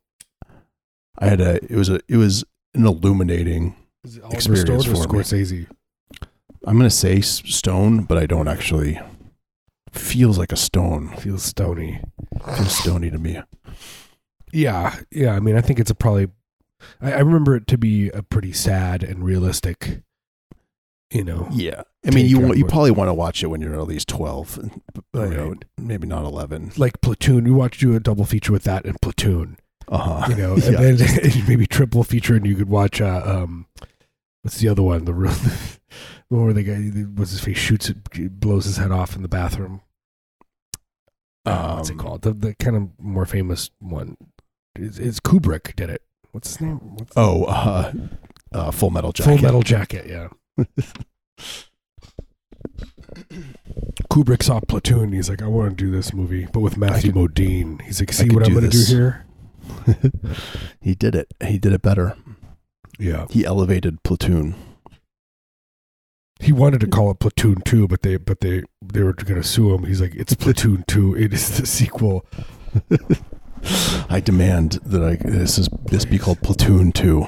I 1.19 1.27
had 1.27 1.41
a 1.41 1.55
it 1.65 1.77
was 1.77 1.89
a 1.91 2.01
it 2.09 2.17
was 2.17 2.45
an 2.75 2.87
illuminating. 2.87 3.75
Is 4.05 4.17
it 4.17 4.23
Oliver 4.23 4.37
experience 4.37 4.85
Stone 4.85 4.97
or 4.97 5.03
for 5.07 5.13
me. 5.13 5.23
Scorsese? 5.23 5.67
I'm 6.67 6.77
gonna 6.79 6.91
say 6.91 7.19
s- 7.19 7.43
stone, 7.47 8.05
but 8.05 8.17
I 8.19 8.27
don't 8.27 8.49
actually. 8.49 8.99
Feels 9.93 10.39
like 10.39 10.53
a 10.53 10.57
stone. 10.57 11.09
Feels 11.19 11.43
stony. 11.43 12.01
Feels 12.57 12.75
stony 12.75 13.11
to 13.11 13.19
me. 13.19 13.43
Yeah, 14.53 14.97
yeah. 15.11 15.35
I 15.35 15.41
mean, 15.41 15.55
I 15.57 15.61
think 15.61 15.79
it's 15.81 15.91
a 15.91 15.95
probably. 15.95 16.29
I, 17.01 17.13
I 17.13 17.19
remember 17.19 17.55
it 17.57 17.67
to 17.69 17.79
be 17.79 18.09
a 18.11 18.23
pretty 18.23 18.53
sad 18.53 19.03
and 19.03 19.25
realistic. 19.25 20.03
You 21.11 21.25
know, 21.25 21.47
Yeah, 21.53 21.83
I 22.07 22.11
mean, 22.11 22.25
you 22.25 22.41
want, 22.41 22.57
you 22.57 22.65
probably 22.65 22.91
want 22.91 23.09
to 23.09 23.15
watch 23.15 23.43
it 23.43 23.49
when 23.49 23.61
you're 23.61 23.75
at 23.79 23.87
least 23.87 24.09
12, 24.09 24.71
but, 25.13 25.29
you 25.29 25.35
know, 25.37 25.55
maybe 25.77 26.07
not 26.07 26.25
11. 26.25 26.73
like 26.79 27.03
Platoon. 27.03 27.45
We 27.45 27.51
watched 27.51 27.83
you 27.83 27.95
a 27.95 28.01
double 28.01 28.25
feature 28.25 28.51
with 28.51 28.65
that 28.65 28.87
and 28.87 28.99
Platoon. 29.03 29.59
Uh 29.89 29.99
huh. 29.99 30.27
You 30.31 30.37
know, 30.37 30.57
Yeah. 30.57 30.81
and 30.81 30.99
then 30.99 31.45
maybe 31.49 31.67
triple 31.67 32.03
feature, 32.03 32.35
and 32.35 32.47
you 32.47 32.55
could 32.57 32.71
watch. 32.71 33.03
Uh, 33.03 33.21
um, 33.27 33.67
what's 34.41 34.57
the 34.59 34.69
other 34.69 34.81
one? 34.83 35.05
The 35.05 35.13
real, 35.13 35.33
the 36.31 36.37
one 36.37 36.45
where 36.45 36.55
the 36.55 36.63
guy, 36.63 36.79
what's 37.15 37.33
his 37.33 37.41
face, 37.41 37.59
shoots 37.59 37.91
it, 37.91 38.41
blows 38.41 38.65
his 38.65 38.79
head 38.79 38.91
off 38.91 39.15
in 39.15 39.21
the 39.21 39.29
bathroom. 39.29 39.83
Uh, 41.45 41.75
what's 41.75 41.91
it 41.91 41.95
Um, 41.95 41.99
called? 41.99 42.23
The 42.23 42.33
the 42.33 42.55
kind 42.55 42.77
of 42.77 42.89
more 42.99 43.27
famous 43.27 43.71
one. 43.81 44.17
It's, 44.77 44.99
it's 44.99 45.21
Kubrick 45.21 45.77
did 45.77 45.91
it. 45.91 46.03
What's 46.33 46.49
his 46.49 46.61
name? 46.61 46.79
What's 46.97 47.13
Oh, 47.17 47.45
uh, 47.45 47.93
uh, 48.53 48.71
Full 48.71 48.91
Metal 48.91 49.13
Jacket. 49.13 49.29
Full 49.31 49.39
Metal 49.43 49.63
Jacket, 49.63 50.07
yeah. 50.09 50.29
Kubrick 54.11 54.43
saw 54.43 54.61
Platoon. 54.61 55.13
He's 55.13 55.29
like, 55.29 55.43
I 55.43 55.47
want 55.47 55.77
to 55.77 55.85
do 55.85 55.91
this 55.91 56.13
movie, 56.13 56.47
but 56.53 56.61
with 56.61 56.77
Matthew 56.77 57.13
could- 57.13 57.35
Modine. 57.35 57.83
He's 57.83 58.01
like, 58.01 58.13
see 58.13 58.31
what 58.31 58.47
I'm 58.47 58.55
going 58.55 58.69
to 58.69 58.71
do 58.71 58.85
here? 58.85 59.27
he 60.81 60.95
did 60.95 61.15
it. 61.15 61.33
He 61.45 61.59
did 61.59 61.73
it 61.73 61.83
better. 61.83 62.17
Yeah. 62.99 63.27
He 63.31 63.45
elevated 63.45 64.03
Platoon. 64.03 64.55
He 66.41 66.51
wanted 66.51 66.81
to 66.81 66.89
call 66.89 67.11
it 67.13 67.21
Platoon 67.21 67.61
Two, 67.65 67.87
but 67.87 68.03
they 68.03 68.17
but 68.17 68.41
they 68.41 68.65
they 68.83 69.03
were 69.05 69.13
going 69.13 69.41
to 69.41 69.47
sue 69.47 69.73
him. 69.73 69.85
He's 69.85 70.01
like, 70.01 70.17
it's 70.17 70.35
Platoon 70.35 70.85
Two. 70.89 71.15
It 71.15 71.33
is 71.33 71.57
the 71.57 71.67
sequel. 71.67 72.27
I 74.09 74.21
demand 74.21 74.73
that 74.85 75.03
I 75.03 75.17
this 75.17 75.59
is 75.59 75.69
this 75.87 76.05
be 76.05 76.19
called 76.19 76.43
Platoon 76.43 76.93
Two. 76.93 77.27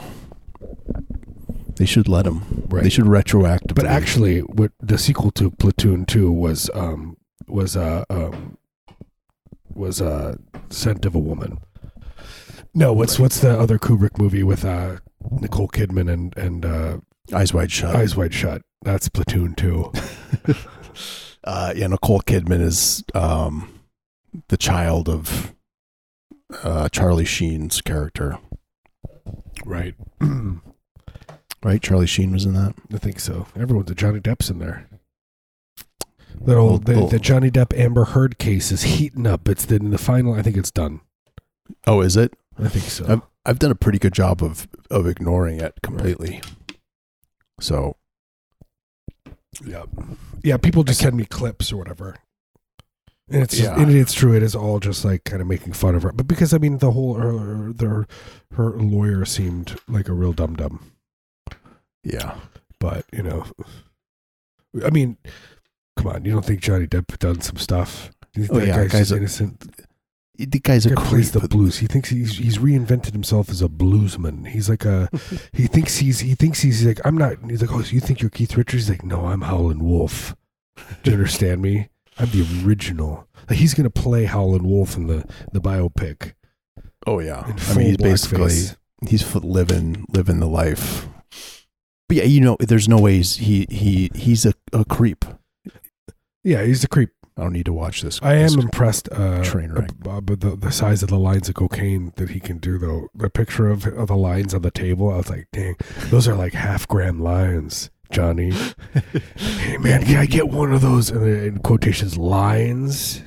They 1.77 1.87
should 1.87 2.09
let 2.09 2.27
him. 2.27 2.67
Right. 2.69 2.85
They 2.85 2.91
should 2.91 3.07
retroact. 3.07 3.75
But 3.75 3.87
actually, 3.87 4.41
what 4.41 4.73
the 4.81 4.99
sequel 4.99 5.31
to 5.33 5.51
Platoon 5.51 6.07
Two 6.07 6.31
was 6.33 6.71
um 6.75 7.17
was 7.47 7.77
uh 7.77 8.05
um 8.11 8.59
was 9.73 10.01
uh 10.01 10.37
Scent 10.71 11.05
of 11.05 11.15
a 11.15 11.19
Woman. 11.19 11.59
No, 12.75 12.93
what's 12.93 13.19
what's 13.19 13.41
the 13.41 13.59
other 13.59 13.79
Kubrick 13.79 14.19
movie 14.19 14.43
with 14.43 14.65
uh 14.65 14.97
Nicole 15.31 15.69
Kidman 15.69 16.13
and 16.13 16.37
and 16.37 16.65
uh 16.65 16.99
Eyes 17.33 17.55
Wide 17.55 17.73
Shut. 17.73 17.95
Eyes 17.97 18.17
Wide 18.17 18.35
Shut? 18.35 18.63
That's 18.83 19.09
Platoon 19.09 19.55
Two. 19.55 19.93
uh, 21.45 21.73
yeah, 21.75 21.87
Nicole 21.87 22.21
Kidman 22.21 22.61
is 22.61 23.03
um, 23.15 23.81
the 24.49 24.57
child 24.57 25.09
of 25.09 25.54
uh, 26.63 26.89
Charlie 26.89 27.25
Sheen's 27.25 27.81
character. 27.81 28.39
Right. 29.65 29.95
Right? 31.63 31.81
Charlie 31.81 32.07
Sheen 32.07 32.31
was 32.31 32.45
in 32.45 32.53
that. 32.53 32.75
I 32.93 32.99
think 32.99 33.19
so. 33.19 33.47
Everyone's 33.59 33.91
a 33.91 33.95
Johnny 33.95 34.21
Depp's 34.21 34.51
in 34.51 34.59
there. 34.59 34.87
That 36.43 36.57
old 36.59 36.85
the, 36.85 37.07
the 37.07 37.19
Johnny 37.19 37.51
Depp 37.51 37.75
Amber 37.79 38.05
Heard 38.05 38.37
case 38.37 38.71
is 38.71 38.83
heating 38.83 39.27
up. 39.27 39.49
It's 39.49 39.65
in 39.65 39.91
the 39.91 39.97
final. 39.97 40.35
I 40.35 40.43
think 40.43 40.59
it's 40.59 40.71
done. 40.71 41.01
Oh, 41.87 42.03
is 42.03 42.19
it? 42.19 42.35
I 42.63 42.69
think 42.69 42.85
so. 42.85 43.07
I've 43.09 43.23
I've 43.47 43.59
done 43.59 43.71
a 43.71 43.75
pretty 43.77 43.99
good 43.99 44.13
job 44.13 44.43
of 44.43 44.69
of 44.91 45.07
ignoring 45.07 45.59
it 45.59 45.79
completely. 45.83 46.43
So 47.61 47.97
yeah, 49.65 49.85
yeah. 50.43 50.59
People 50.59 50.85
just 50.85 51.01
send 51.01 51.17
me 51.17 51.25
clips 51.25 51.73
or 51.73 51.79
whatever, 51.79 52.17
and 53.31 53.43
it's 53.43 53.59
Yeah. 53.59 53.79
and 53.81 53.91
it's 53.91 54.13
true. 54.13 54.35
It 54.35 54.43
is 54.43 54.55
all 54.55 54.81
just 54.81 55.05
like 55.05 55.25
kind 55.25 55.41
of 55.43 55.49
making 55.49 55.73
fun 55.73 55.95
of 55.95 56.03
her. 56.03 56.13
But 56.13 56.27
because 56.29 56.53
I 56.55 56.59
mean, 56.59 56.79
the 56.79 56.93
whole 56.93 57.15
her 57.15 57.73
her, 57.81 58.07
her 58.53 58.71
lawyer 58.73 59.25
seemed 59.25 59.77
like 59.89 60.09
a 60.09 60.13
real 60.13 60.33
dum 60.33 60.55
dum. 60.57 60.93
yeah, 62.03 62.37
But 62.79 63.07
you 63.13 63.23
know, 63.23 63.45
I 64.85 64.91
mean, 64.91 65.17
come 65.97 66.09
on. 66.09 66.25
You 66.25 66.33
don't 66.33 66.45
think 66.45 66.61
Johnny 66.61 66.87
Depp 66.87 67.19
done 67.19 67.41
some 67.41 67.57
stuff? 67.57 68.11
You 68.35 68.43
think 68.45 68.53
Oh, 68.55 68.61
that 68.61 68.67
yeah, 68.67 68.77
guy's, 68.77 68.93
guy's 68.93 69.13
a- 69.13 69.17
innocent? 69.17 69.71
the 70.37 70.59
guy's 70.59 70.85
a 70.85 70.91
guy 70.97 71.03
plays 71.05 71.31
the 71.31 71.47
blues. 71.49 71.79
He 71.79 71.87
thinks 71.87 72.09
he's 72.11 72.39
he's 72.39 72.59
reinvented 72.59 73.13
himself 73.13 73.49
as 73.49 73.63
a 73.63 73.69
bluesman. 73.69 74.49
He's 74.49 74.69
like 74.69 74.85
a 74.85 75.09
he 75.53 75.67
thinks 75.69 75.99
he's 75.99 76.19
he 76.21 76.35
thinks 76.35 76.61
he's 76.61 76.85
like 76.85 77.01
I'm 77.05 77.17
not. 77.17 77.37
He's 77.49 77.61
like 77.63 77.73
oh 77.73 77.83
so 77.83 77.93
you 77.95 78.01
think 78.01 78.21
you're 78.21 78.31
Keith 78.31 78.57
Richards? 78.57 78.89
He's 78.89 78.91
like 78.91 79.05
no 79.05 79.27
I'm 79.27 79.43
Howlin' 79.43 79.79
Wolf. 79.85 80.35
Do 81.05 81.13
you 81.13 81.17
understand 81.17 81.63
me? 81.63 81.89
I'm 82.19 82.31
the 82.31 82.47
original. 82.65 83.27
Like 83.49 83.59
he's 83.59 83.75
gonna 83.75 83.91
play 83.91 84.25
Howlin' 84.25 84.65
Wolf 84.65 84.97
in 84.97 85.07
the 85.07 85.25
the 85.53 85.61
biopic. 85.61 86.35
Oh 87.07 87.19
yeah, 87.21 87.41
I 87.69 87.75
mean 87.75 87.87
he's 87.89 87.97
basically 87.97 88.47
blackface. 88.47 88.77
he's 89.09 89.35
living 89.35 90.07
living 90.11 90.41
the 90.41 90.47
life. 90.47 91.07
But 92.09 92.19
yeah, 92.19 92.25
you 92.25 92.41
know, 92.41 92.57
there's 92.61 92.89
no 92.89 92.99
ways 92.99 93.37
he 93.37 93.67
he 93.71 94.11
he's 94.15 94.47
a, 94.47 94.55
a 94.73 94.85
creep. 94.85 95.25
Yeah, 96.43 96.63
he's 96.65 96.85
a 96.85 96.89
creep. 96.89 97.11
I 97.37 97.43
don't 97.43 97.53
need 97.53 97.67
to 97.67 97.73
watch 97.73 98.03
this. 98.03 98.21
I 98.23 98.35
am 98.35 98.61
impressed. 98.61 99.09
Uh, 99.11 99.43
Train 99.43 99.73
wreck. 99.73 99.91
uh, 100.09 100.21
but 100.21 100.41
the 100.41 100.55
the 100.55 100.71
size 100.71 101.03
of 101.03 101.09
the 101.09 101.19
lines 101.19 101.49
of 101.49 101.57
cocaine 101.57 102.13
that 102.17 102.31
he 102.31 102.39
can 102.39 102.59
do 102.59 102.79
though. 102.79 103.09
The 103.15 103.29
picture 103.29 103.69
of 103.69 103.87
of 103.87 104.07
the 104.09 104.17
lines 104.17 104.55
on 104.55 104.63
the 104.63 104.71
table, 104.71 105.11
I 105.11 105.17
was 105.17 105.31
like, 105.31 105.49
dang, 105.53 105.75
those 106.11 106.29
are 106.29 106.37
like 106.37 106.53
half 106.53 106.87
gram 106.87 107.19
lines, 107.21 107.91
Johnny. 108.13 108.53
hey 109.37 109.77
man, 109.79 110.05
can 110.05 110.17
I 110.17 110.27
get 110.27 110.49
one 110.49 110.73
of 110.73 110.81
those? 110.83 111.11
And 111.11 111.27
in 111.27 111.59
quotations, 111.59 112.17
lines. 112.17 113.23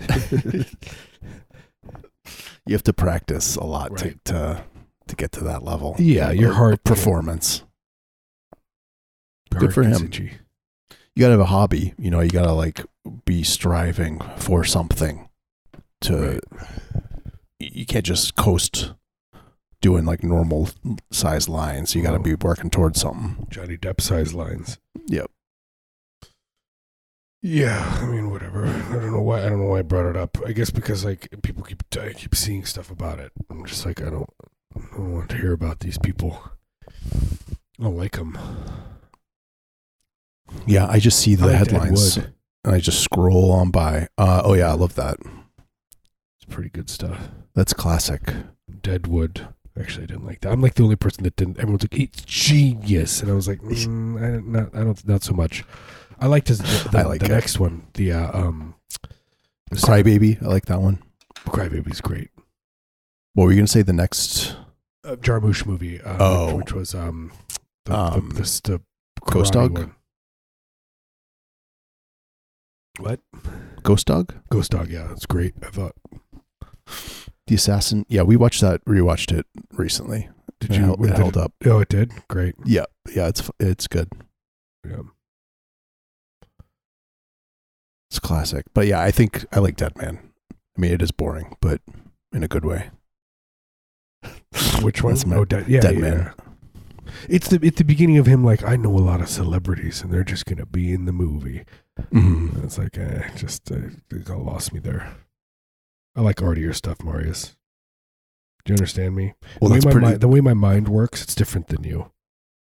You 2.65 2.74
have 2.74 2.84
to 2.84 2.93
practice 2.93 3.55
a 3.55 3.63
lot 3.63 3.91
Right. 3.91 4.24
to, 4.25 4.34
to 4.34 4.63
to 5.07 5.15
get 5.15 5.31
to 5.34 5.43
that 5.46 5.63
level. 5.63 5.96
Yeah, 5.98 6.31
your 6.31 6.53
heart- 6.53 6.84
performance. 6.84 7.63
Good 9.57 9.74
for 9.74 9.84
him. 9.84 10.12
You 10.13 10.29
gotta 11.22 11.31
have 11.31 11.39
a 11.39 11.46
hobby. 11.46 11.93
You 11.98 12.12
know, 12.12 12.19
you 12.19 12.29
gotta 12.29 12.51
like 12.51 12.86
be 13.25 13.43
striving 13.43 14.19
for 14.38 14.63
something. 14.65 15.29
To 16.01 16.39
Right. 16.51 17.03
you 17.60 17.86
can't 17.86 18.05
just 18.05 18.36
coast 18.36 18.93
doing 19.81 20.05
like 20.05 20.24
normal 20.24 20.69
size 21.12 21.48
lines. 21.48 21.96
You 21.96 22.01
gotta 22.03 22.17
No. 22.17 22.24
be 22.24 22.36
working 22.36 22.69
towards 22.69 23.00
something. 23.01 23.48
Johnny 23.50 23.77
Depp 23.77 24.01
size 24.01 24.34
lines. 24.34 24.79
Yep. 25.07 25.29
Yeah, 27.43 28.00
I 28.01 28.05
mean, 28.07 28.31
whatever. 28.31 28.65
I 28.65 28.93
don't 28.93 29.12
know 29.12 29.22
why. 29.22 29.46
I 29.46 29.50
don't 29.50 29.60
know 29.60 29.67
why 29.67 29.79
I 29.79 29.84
brought 29.84 30.10
it 30.10 30.17
up. 30.17 30.38
I 30.46 30.51
guess 30.53 30.69
because 30.72 31.05
like 31.05 31.29
people 31.43 31.63
keep 31.63 31.84
I 32.00 32.13
keep 32.13 32.36
seeing 32.36 32.65
stuff 32.65 32.89
about 32.89 33.19
it. 33.19 33.31
I'm 33.50 33.65
just 33.65 33.86
like 33.86 34.01
I 34.01 34.10
don't, 34.10 34.29
I 34.75 34.81
don't 34.98 35.13
want 35.13 35.29
to 35.29 35.38
hear 35.38 35.53
about 35.53 35.79
these 35.79 35.98
people. 36.00 36.41
I 37.79 37.84
don't 37.84 37.96
like 37.98 38.13
them. 38.13 38.38
Yeah, 40.65 40.88
I 40.88 41.00
just 41.00 41.19
see 41.19 41.36
the 41.36 41.55
headlines 41.55 42.17
and 42.17 42.34
I 42.65 42.79
just 42.79 43.01
scroll 43.03 43.51
on 43.51 43.69
by. 43.69 44.07
Uh, 44.17 44.41
oh 44.43 44.53
yeah, 44.53 44.69
I 44.69 44.74
love 44.74 44.96
that. 44.96 45.17
It's 46.39 46.46
pretty 46.50 46.69
good 46.69 46.89
stuff. 46.89 47.29
That's 47.53 47.74
classic. 47.74 48.34
Deadwood. 48.81 49.48
Actually, 49.79 50.03
I 50.03 50.07
didn't 50.07 50.25
like 50.25 50.41
that. 50.41 50.51
I'm 50.51 50.62
like 50.62 50.74
the 50.75 50.84
only 50.84 50.96
person 50.96 51.24
that 51.24 51.36
didn't. 51.36 51.57
Everyone's 51.60 51.84
like, 51.84 52.00
"It's 52.00 52.24
genius," 52.25 53.22
and 53.22 53.29
I 53.31 53.34
was 53.36 53.48
like, 53.48 53.60
mm, 53.62 54.17
"I 54.17 54.31
don't, 54.31 54.48
not, 54.51 54.75
I 54.75 54.84
don't, 54.84 55.07
not 55.07 55.24
so 55.24 55.34
much." 55.34 55.63
I 56.19 56.25
liked 56.27 56.48
his, 56.48 56.57
the, 56.60 56.89
the, 56.91 56.98
I 57.00 57.03
like 57.03 57.19
the 57.19 57.27
it. 57.27 57.29
next 57.29 57.60
one. 57.60 57.86
The 57.93 58.12
uh, 58.13 58.38
um, 58.38 58.74
Crybaby, 59.74 60.41
I 60.41 60.48
like 60.48 60.65
that 60.65 60.81
one. 60.81 61.03
Crybaby's 61.46 62.01
great. 62.01 62.29
What 63.34 63.46
were 63.46 63.51
you 63.51 63.57
gonna 63.57 63.67
say? 63.67 63.84
The 63.84 63.93
next 63.93 64.55
uh, 65.03 65.15
Jarmusch 65.17 65.65
movie. 65.65 66.01
Uh, 66.01 66.17
Oh. 66.19 66.55
which 66.55 66.74
was 66.74 66.96
um, 66.96 67.31
the, 67.86 67.96
Um, 67.96 68.29
the, 68.29 68.41
the, 68.41 68.81
the 69.24 69.31
Ghost 69.31 69.53
Dog? 69.53 69.74
one. 69.77 69.93
What? 73.00 73.19
Ghost 73.84 74.07
Dog, 74.07 74.34
Ghost 74.50 74.72
Dog. 74.72 74.89
Yeah, 74.89 75.12
it's 75.12 75.27
great. 75.27 75.53
I 75.62 75.67
thought. 75.69 75.96
The 77.48 77.56
assassin. 77.56 78.06
Yeah, 78.08 78.24
we 78.24 78.36
watched 78.36 78.62
that. 78.62 78.84
Rewatched 78.86 79.38
it 79.38 79.46
recently. 79.72 80.30
Did 80.60 80.75
you? 80.75 80.94
it 80.94 81.01
did 81.01 81.18
held 81.18 81.38
up. 81.38 81.54
Oh, 81.66 81.80
it 81.80 81.89
did. 81.89 82.12
Great. 82.27 82.56
Yeah, 82.66 82.86
yeah. 83.13 83.27
It's 83.27 83.50
it's 83.60 83.88
good. 83.88 84.10
Yeah. 84.88 85.01
It's 88.10 88.20
classic. 88.20 88.66
But 88.74 88.88
yeah, 88.88 89.01
I 89.01 89.12
think 89.12 89.46
I 89.51 89.60
like 89.60 89.75
Dead 89.75 89.98
Man. 89.98 90.20
I 90.51 90.82
mean, 90.82 90.92
it 90.94 91.01
is 91.01 91.12
boring, 91.12 91.56
but 91.62 91.82
in 92.34 92.44
a 92.44 92.48
good 92.48 92.66
way. 92.66 92.89
Which 94.82 95.04
one? 95.04 95.18
My- 95.25 95.36
oh, 95.38 95.46
Dead, 95.46 95.68
yeah, 95.68 95.82
Dead 95.82 95.96
yeah. 95.96 96.01
Man. 96.01 96.34
It's 97.30 97.48
the 97.50 97.66
at 97.66 97.77
the 97.77 97.84
beginning 97.84 98.18
of 98.18 98.25
him 98.25 98.44
like 98.44 98.63
I 98.63 98.75
know 98.75 98.92
a 98.92 99.00
lot 99.00 99.22
of 99.22 99.30
celebrities 99.30 100.01
and 100.01 100.12
they're 100.12 100.24
just 100.24 100.46
gonna 100.46 100.66
be 100.66 100.94
in 100.94 101.06
the 101.06 101.13
movie. 101.13 101.63
Mhm. 102.12 102.63
It's 102.63 102.77
like 102.77 102.98
eh, 102.98 103.30
just 103.36 103.72
uh, 103.72 103.89
it 104.12 104.30
lost 104.30 104.74
me 104.74 104.80
there. 104.80 105.16
I 106.17 106.21
like 106.21 106.41
artier 106.41 106.74
stuff, 106.74 107.03
Marius. 107.03 107.55
Do 108.65 108.74
you 108.74 108.75
understand 108.75 109.15
me? 109.15 109.36
Well, 109.62 109.69
the, 109.69 109.75
way 109.75 109.81
my 109.86 109.91
pretty. 109.91 110.07
mi- 110.07 110.17
the 110.17 110.27
way 110.27 110.41
my 110.41 110.53
mind 110.53 110.89
works, 110.89 111.21
it's 111.21 111.36
different 111.36 111.67
than 111.67 111.83
you. 111.83 112.12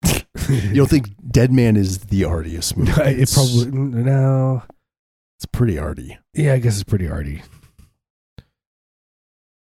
you 0.49 0.75
don't 0.77 0.89
think 0.89 1.11
Dead 1.31 1.53
Man 1.53 1.77
is 1.77 1.99
the 1.99 2.23
artiest 2.23 2.77
movie? 2.77 2.93
it 2.97 3.31
probably 3.33 3.71
no. 3.71 4.63
It's 5.37 5.47
pretty 5.47 5.79
arty. 5.79 6.19
Yeah, 6.33 6.55
I 6.55 6.59
guess 6.59 6.75
it's 6.75 6.85
pretty 6.89 7.09
arty. 7.09 7.43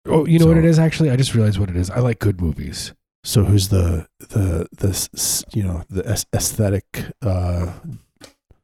Oh, 0.07 0.27
you 0.27 0.39
know 0.39 0.47
what 0.47 0.57
it 0.57 0.65
is? 0.65 0.79
Actually, 0.79 1.11
I 1.11 1.17
just 1.17 1.35
realized 1.35 1.59
what 1.59 1.71
it 1.71 1.77
is. 1.77 1.91
I 1.91 2.01
like 2.01 2.19
good 2.19 2.41
movies. 2.41 2.95
So 3.25 3.45
who's 3.45 3.69
the 3.69 4.07
the 4.19 4.67
the 4.73 5.45
you 5.53 5.63
know 5.63 5.85
the 5.91 6.27
aesthetic? 6.33 6.85
Uh, 7.23 7.73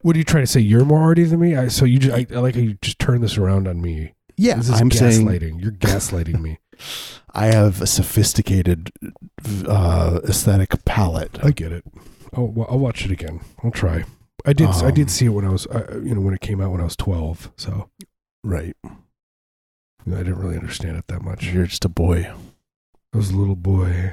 What 0.00 0.16
are 0.16 0.18
you 0.18 0.25
trying 0.25 0.42
to 0.44 0.50
say? 0.50 0.61
You're 0.61 0.85
more 0.85 1.00
arty 1.00 1.25
than 1.25 1.40
me. 1.40 1.56
I, 1.56 1.68
so 1.68 1.85
you, 1.85 1.99
just, 1.99 2.14
I, 2.14 2.26
I 2.35 2.40
like 2.40 2.54
how 2.54 2.61
you 2.61 2.76
just 2.83 2.99
turn 2.99 3.21
this 3.21 3.38
around 3.38 3.66
on 3.68 3.80
me. 3.80 4.14
Yeah, 4.37 4.57
This 4.57 4.69
is 4.69 4.81
I'm 4.81 4.91
saying 4.91 5.26
gaslighting. 5.26 5.62
You're 5.62 5.73
gaslighting 5.73 6.41
me. 6.41 6.59
I 7.37 7.47
have 7.47 7.81
a 7.81 7.87
sophisticated 7.87 8.93
uh, 9.67 10.21
aesthetic 10.25 10.85
palette. 10.85 11.38
I 11.45 11.50
get 11.50 11.73
it. 11.73 11.85
Oh, 12.37 12.45
well, 12.45 12.67
I'll 12.71 12.79
watch 12.79 13.05
it 13.05 13.11
again. 13.11 13.41
I'll 13.62 13.71
try. 13.71 14.05
I 14.47 14.53
did. 14.53 14.69
I 14.69 14.88
Um, 14.88 14.95
did 14.95 15.11
see 15.11 15.26
it 15.26 15.31
when 15.31 15.45
I 15.45 15.50
was, 15.50 15.67
uh, 15.69 16.00
you 16.05 16.14
know, 16.14 16.21
when 16.21 16.35
it 16.35 16.41
came 16.41 16.61
out 16.61 16.71
when 16.73 16.81
I 16.81 16.85
was 16.85 16.97
twelve. 16.97 17.50
So 17.57 17.91
Right, 18.45 18.76
I 18.85 18.91
didn't 20.07 20.38
really 20.38 20.57
understand 20.57 20.97
it 20.99 21.07
that 21.09 21.23
much. 21.23 21.47
you're 21.47 21.67
just 21.67 21.85
a 21.85 21.88
boy. 21.88 22.31
I 23.12 23.17
was 23.17 23.31
a 23.31 23.37
little 23.37 23.57
boy. 23.57 24.12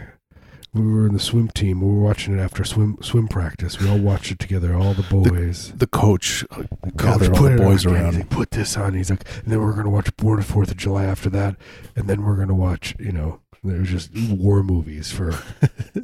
We 0.74 0.82
were 0.90 1.06
in 1.06 1.14
the 1.14 1.20
swim 1.20 1.50
team. 1.50 1.82
We 1.82 1.88
were 1.88 2.02
watching 2.02 2.38
it 2.38 2.42
after 2.42 2.64
swim 2.64 2.98
swim 3.02 3.28
practice. 3.28 3.78
We 3.80 3.90
all 3.90 3.98
watched 4.00 4.32
it 4.32 4.40
together. 4.40 4.74
All 4.74 4.94
the 4.94 5.04
boys. 5.04 5.74
The 5.76 5.86
coach 5.88 6.46
uh, 6.52 6.64
The 6.84 6.92
gathered 6.96 7.36
all 7.38 7.44
the 7.44 7.56
it 7.56 7.58
boys 7.58 7.86
on. 7.86 7.94
around. 7.94 8.16
Like, 8.16 8.30
put 8.30 8.52
this 8.52 8.78
on. 8.78 8.94
He's 8.94 9.10
like, 9.10 9.26
and 9.44 9.52
then 9.52 9.60
we're 9.62 9.74
gonna 9.74 9.90
watch 9.90 10.16
Born 10.16 10.40
on 10.40 10.44
Fourth 10.44 10.72
of 10.72 10.78
July 10.78 11.04
after 11.04 11.30
that, 11.32 11.58
and 11.96 12.08
then 12.08 12.24
we're 12.24 12.38
gonna 12.38 12.56
watch, 12.56 12.96
you 13.00 13.12
know, 13.12 13.42
there 13.66 13.80
was 13.80 13.90
just 13.90 14.12
war 14.32 14.64
movies 14.64 15.12
for. 15.12 15.32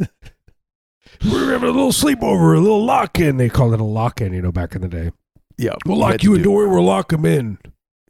we 1.24 1.32
were 1.32 1.52
having 1.54 1.70
a 1.70 1.72
little 1.72 1.92
sleepover, 1.94 2.56
a 2.58 2.60
little 2.60 2.84
lock 2.84 3.20
in. 3.20 3.38
They 3.38 3.48
called 3.50 3.74
it 3.74 3.80
a 3.80 3.84
lock 3.86 4.20
in, 4.20 4.34
you 4.34 4.42
know, 4.42 4.52
back 4.52 4.76
in 4.76 4.82
the 4.82 4.88
day. 4.90 5.12
yeah, 5.58 5.76
We'll 5.86 5.98
lock 5.98 6.24
you 6.24 6.36
in. 6.36 6.42
do- 6.44 6.52
we'll 6.52 6.84
lock 6.84 7.14
him 7.14 7.26
in. 7.26 7.58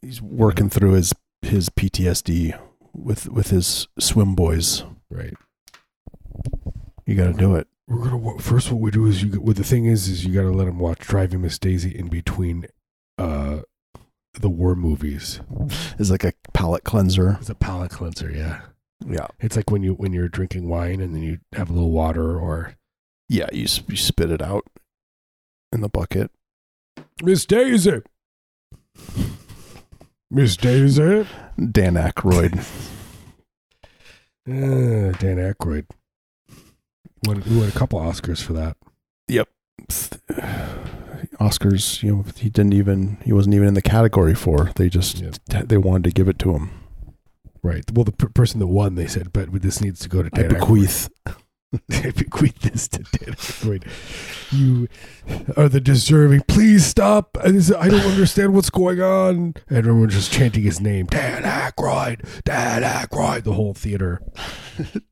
He's 0.02 0.20
working 0.20 0.70
through 0.70 0.92
his 0.94 1.14
his 1.42 1.68
PTSD 1.68 2.58
with 2.92 3.28
with 3.28 3.50
his 3.50 3.86
swim 4.00 4.34
boys. 4.34 4.82
Right. 5.08 5.34
You 7.08 7.14
got 7.14 7.26
to 7.28 7.32
do 7.32 7.54
it. 7.56 7.66
We're 7.86 8.04
gonna 8.04 8.18
wa- 8.18 8.36
first. 8.38 8.70
What 8.70 8.80
we 8.82 8.90
do 8.90 9.06
is 9.06 9.22
you. 9.22 9.40
What 9.40 9.56
the 9.56 9.64
thing 9.64 9.86
is 9.86 10.08
is 10.08 10.26
you 10.26 10.34
got 10.34 10.42
to 10.42 10.50
let 10.52 10.68
him 10.68 10.78
watch 10.78 10.98
Driving 10.98 11.40
Miss 11.40 11.58
Daisy 11.58 11.88
in 11.98 12.08
between, 12.08 12.66
uh, 13.16 13.60
the 14.38 14.50
war 14.50 14.74
movies. 14.74 15.40
It's 15.98 16.10
like 16.10 16.22
a 16.24 16.34
palate 16.52 16.84
cleanser. 16.84 17.38
It's 17.40 17.48
a 17.48 17.54
palate 17.54 17.90
cleanser. 17.92 18.30
Yeah. 18.30 18.60
Yeah, 19.06 19.28
It's 19.40 19.56
like 19.56 19.70
when 19.70 19.82
you 19.82 19.94
when 19.94 20.12
you're 20.12 20.28
drinking 20.28 20.68
wine 20.68 21.00
and 21.00 21.14
then 21.14 21.22
you 21.22 21.38
have 21.54 21.70
a 21.70 21.72
little 21.72 21.92
water 21.92 22.38
or 22.38 22.74
yeah. 23.28 23.46
You, 23.52 23.64
s- 23.64 23.80
you 23.88 23.96
spit 23.96 24.30
it 24.30 24.42
out 24.42 24.64
in 25.72 25.80
the 25.80 25.88
bucket. 25.88 26.30
Miss 27.22 27.46
Daisy. 27.46 28.02
Miss 30.30 30.56
Daisy. 30.58 31.26
Dan 31.72 31.94
Aykroyd. 31.94 32.62
Uh, 34.50 35.12
Dan 35.18 35.36
Aykroyd. 35.36 35.84
Won, 37.24 37.42
he 37.42 37.58
won 37.58 37.68
a 37.68 37.72
couple 37.72 37.98
Oscars 38.00 38.42
for 38.42 38.52
that. 38.54 38.76
Yep. 39.28 39.48
Oscars, 41.40 42.02
you 42.02 42.14
know, 42.16 42.24
he 42.36 42.48
didn't 42.50 42.74
even 42.74 43.18
he 43.24 43.32
wasn't 43.32 43.54
even 43.54 43.68
in 43.68 43.74
the 43.74 43.82
category 43.82 44.34
for. 44.34 44.70
They 44.76 44.88
just 44.88 45.20
Yeah. 45.20 45.62
they 45.64 45.76
wanted 45.76 46.04
to 46.04 46.10
give 46.10 46.28
it 46.28 46.38
to 46.40 46.52
him. 46.54 46.70
Right. 47.62 47.84
Well, 47.92 48.04
the 48.04 48.12
per- 48.12 48.28
person 48.28 48.60
that 48.60 48.66
won, 48.68 48.94
they 48.94 49.06
said, 49.06 49.32
but 49.32 49.50
this 49.62 49.80
needs 49.80 50.00
to 50.00 50.08
go 50.08 50.22
to 50.22 50.30
I 50.32 50.42
Dan 50.42 50.50
Aykroyd." 50.52 51.10
I 51.90 52.10
bequeath 52.12 52.60
this 52.60 52.88
to 52.88 52.98
Dan 52.98 53.34
Aykroyd. 53.34 53.84
You 54.50 54.88
are 55.56 55.68
the 55.68 55.80
deserving. 55.80 56.42
Please 56.48 56.86
stop. 56.86 57.36
I 57.42 57.50
don't 57.50 58.06
understand 58.06 58.54
what's 58.54 58.70
going 58.70 59.02
on. 59.02 59.54
And 59.68 59.76
everyone's 59.76 60.14
just 60.14 60.32
chanting 60.32 60.62
his 60.62 60.80
name. 60.80 61.06
Dan 61.06 61.42
Aykroyd. 61.42 62.42
Dan 62.44 62.82
Aykroyd. 62.82 63.44
The 63.44 63.52
whole 63.52 63.74
theater. 63.74 64.22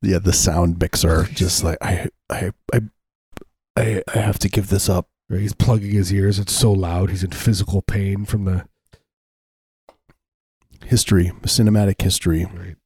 Yeah, 0.01 0.21
the 0.21 0.33
sound 0.33 0.79
mixer 0.79 1.25
just 1.25 1.65
like 1.65 1.79
I 1.83 2.09
I 2.31 2.53
I 2.73 2.81
I, 3.77 4.03
I 4.15 4.19
have 4.19 4.39
to 4.39 4.49
give 4.49 4.69
this 4.69 4.89
up. 4.89 5.09
He's 5.29 5.55
plugging 5.55 5.91
his 5.91 6.13
ears. 6.13 6.39
It's 6.39 6.53
so 6.53 6.71
loud. 6.71 7.11
He's 7.11 7.25
in 7.25 7.33
physical 7.33 7.83
pain 7.83 8.25
from 8.25 8.45
the. 8.45 8.69
History, 10.85 11.33
cinematic 11.43 12.01
history. 12.01 12.45
Right. 12.45 12.77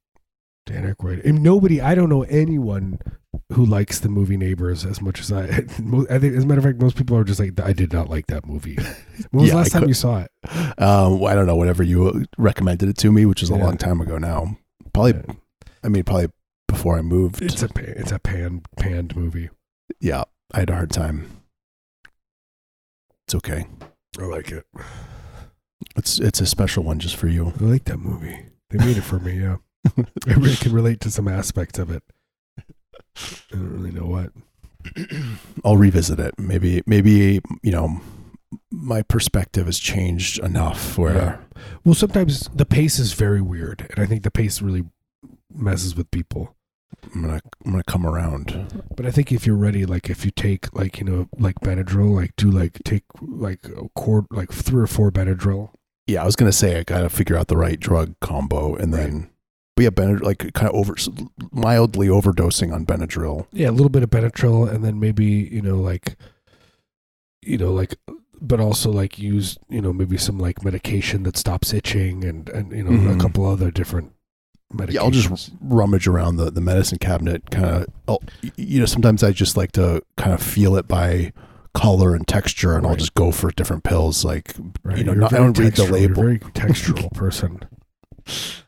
Dan 0.65 0.91
Aykroyd. 0.91 1.23
And 1.23 1.43
nobody, 1.43 1.79
I 1.79 1.93
don't 1.93 2.09
know 2.09 2.23
anyone 2.23 2.97
who 3.53 3.65
likes 3.65 3.99
the 3.99 4.09
movie 4.09 4.37
Neighbors 4.37 4.85
as 4.85 5.01
much 5.01 5.19
as 5.21 5.31
I. 5.31 5.43
I 5.47 5.49
think, 6.19 6.35
as 6.35 6.43
a 6.43 6.45
matter 6.45 6.59
of 6.59 6.65
fact, 6.65 6.81
most 6.81 6.97
people 6.97 7.15
are 7.17 7.23
just 7.23 7.39
like, 7.39 7.59
I 7.61 7.73
did 7.73 7.93
not 7.93 8.09
like 8.09 8.27
that 8.27 8.45
movie. 8.45 8.75
When 9.31 9.41
was 9.43 9.47
Yeah, 9.47 9.51
the 9.53 9.57
last 9.57 9.71
time 9.71 9.87
you 9.87 9.93
saw 9.93 10.19
it? 10.21 10.31
Um, 10.81 11.23
I 11.23 11.33
don't 11.35 11.45
know. 11.45 11.55
Whenever 11.55 11.83
you 11.83 12.25
recommended 12.37 12.89
it 12.89 12.97
to 12.97 13.11
me, 13.11 13.25
which 13.25 13.41
is 13.43 13.49
a 13.49 13.55
Yeah. 13.55 13.63
long 13.65 13.77
time 13.77 14.01
ago 14.01 14.17
now, 14.17 14.57
probably. 14.93 15.13
Yeah. 15.27 15.33
I 15.83 15.87
mean, 15.89 16.03
probably 16.03 16.29
before 16.67 16.97
I 16.97 17.01
moved. 17.01 17.41
It's 17.41 17.61
a 17.63 17.69
it's 17.77 18.11
a 18.11 18.19
pan 18.19 18.63
panned 18.77 19.15
movie. 19.15 19.49
yeah, 19.99 20.23
I 20.53 20.59
had 20.61 20.69
a 20.69 20.75
hard 20.75 20.89
time. 20.91 21.41
It's 23.27 23.35
okay. 23.35 23.65
I 24.19 24.23
like 24.25 24.51
it. 24.51 24.65
It's 25.95 26.19
it's 26.19 26.41
a 26.41 26.45
special 26.45 26.83
one 26.83 26.99
just 26.99 27.15
for 27.15 27.27
you. 27.27 27.53
I 27.59 27.63
like 27.63 27.85
that 27.85 27.97
movie. 27.99 28.45
They 28.69 28.77
made 28.83 28.97
it 28.97 29.01
for 29.03 29.19
me. 29.19 29.39
Yeah, 29.39 29.57
I 29.97 30.33
really 30.33 30.55
can 30.55 30.71
relate 30.73 30.99
to 31.01 31.11
some 31.11 31.27
aspects 31.27 31.79
of 31.79 31.89
it. 31.91 32.03
I 33.17 33.55
don't 33.55 33.73
really 33.77 33.91
know 33.91 34.05
what. 34.05 34.31
I'll 35.63 35.77
revisit 35.77 36.19
it. 36.19 36.37
Maybe 36.39 36.81
maybe 36.85 37.41
you 37.61 37.71
know 37.71 38.01
my 38.71 39.01
perspective 39.01 39.65
has 39.67 39.79
changed 39.79 40.39
enough 40.39 40.97
where 40.97 41.13
Yeah. 41.15 41.37
Well, 41.83 41.93
sometimes 41.95 42.49
the 42.53 42.65
pace 42.65 42.99
is 42.99 43.13
very 43.13 43.41
weird, 43.41 43.87
and 43.91 43.99
I 44.03 44.07
think 44.07 44.23
the 44.23 44.31
pace 44.31 44.61
really 44.61 44.85
messes 45.53 45.95
with 45.95 46.09
people. 46.11 46.55
I'm 47.13 47.21
gonna 47.21 47.41
I'm 47.65 47.71
gonna 47.71 47.83
come 47.83 48.05
around. 48.05 48.83
But 48.95 49.05
I 49.05 49.11
think 49.11 49.31
if 49.31 49.45
you're 49.45 49.55
ready, 49.55 49.85
like 49.85 50.09
if 50.09 50.25
you 50.25 50.31
take 50.31 50.73
like 50.75 50.99
you 50.99 51.05
know 51.05 51.27
like 51.37 51.55
Benadryl, 51.61 52.13
like 52.15 52.35
do 52.35 52.49
like 52.49 52.79
take 52.83 53.03
like 53.21 53.65
a 53.67 53.89
quart 53.95 54.25
like 54.31 54.51
three 54.51 54.81
or 54.81 54.87
four 54.87 55.11
Benadryl. 55.11 55.71
Yeah, 56.07 56.23
I 56.23 56.25
was 56.25 56.35
gonna 56.35 56.51
say 56.51 56.79
I 56.79 56.83
gotta 56.83 57.09
figure 57.09 57.37
out 57.37 57.47
the 57.47 57.57
right 57.57 57.79
drug 57.79 58.15
combo 58.19 58.75
and 58.75 58.93
then. 58.93 59.29
But 59.89 59.97
yeah, 59.99 60.05
Benadryl, 60.05 60.23
like 60.23 60.53
kind 60.53 60.69
of 60.69 60.75
over, 60.75 60.95
mildly 61.51 62.07
overdosing 62.07 62.71
on 62.73 62.85
Benadryl. 62.85 63.47
Yeah, 63.51 63.69
a 63.69 63.71
little 63.71 63.89
bit 63.89 64.03
of 64.03 64.09
Benadryl, 64.09 64.69
and 64.71 64.83
then 64.83 64.99
maybe 64.99 65.25
you 65.51 65.61
know 65.61 65.77
like, 65.77 66.15
you 67.41 67.57
know 67.57 67.71
like, 67.73 67.95
but 68.39 68.59
also 68.59 68.91
like 68.91 69.17
use 69.17 69.57
you 69.69 69.81
know 69.81 69.91
maybe 69.93 70.17
some 70.17 70.37
like 70.37 70.63
medication 70.63 71.23
that 71.23 71.37
stops 71.37 71.73
itching 71.73 72.23
and 72.23 72.49
and 72.49 72.71
you 72.71 72.83
know 72.83 72.91
a 73.11 73.13
Mhm. 73.15 73.19
couple 73.19 73.45
other 73.45 73.71
different 73.71 74.11
medications. 74.73 74.93
Yeah, 74.93 75.01
I'll 75.01 75.11
just 75.11 75.51
rummage 75.61 76.07
around 76.07 76.35
the, 76.37 76.51
the 76.51 76.61
medicine 76.61 76.97
cabinet. 76.99 77.49
Kind 77.49 77.87
of, 78.07 78.17
you 78.55 78.79
know, 78.79 78.85
sometimes 78.85 79.23
I 79.23 79.31
just 79.31 79.57
like 79.57 79.71
to 79.73 80.01
kind 80.17 80.33
of 80.33 80.41
feel 80.43 80.75
it 80.75 80.87
by 80.87 81.33
color 81.73 82.13
and 82.15 82.27
texture, 82.27 82.75
and 82.77 82.85
I'll 82.85 82.95
just 82.97 83.13
go 83.15 83.31
for 83.31 83.49
different 83.51 83.83
pills. 83.83 84.23
Like, 84.25 84.53
Right, 84.83 84.97
you 84.99 85.03
know, 85.05 85.13
not- 85.13 85.33
I 85.33 85.37
don't 85.37 85.57
read 85.57 85.75
the 85.75 85.83
a 85.83 85.91
label. 85.91 86.21
Very 86.23 86.39
textural 86.39 87.11
person. 87.15 87.61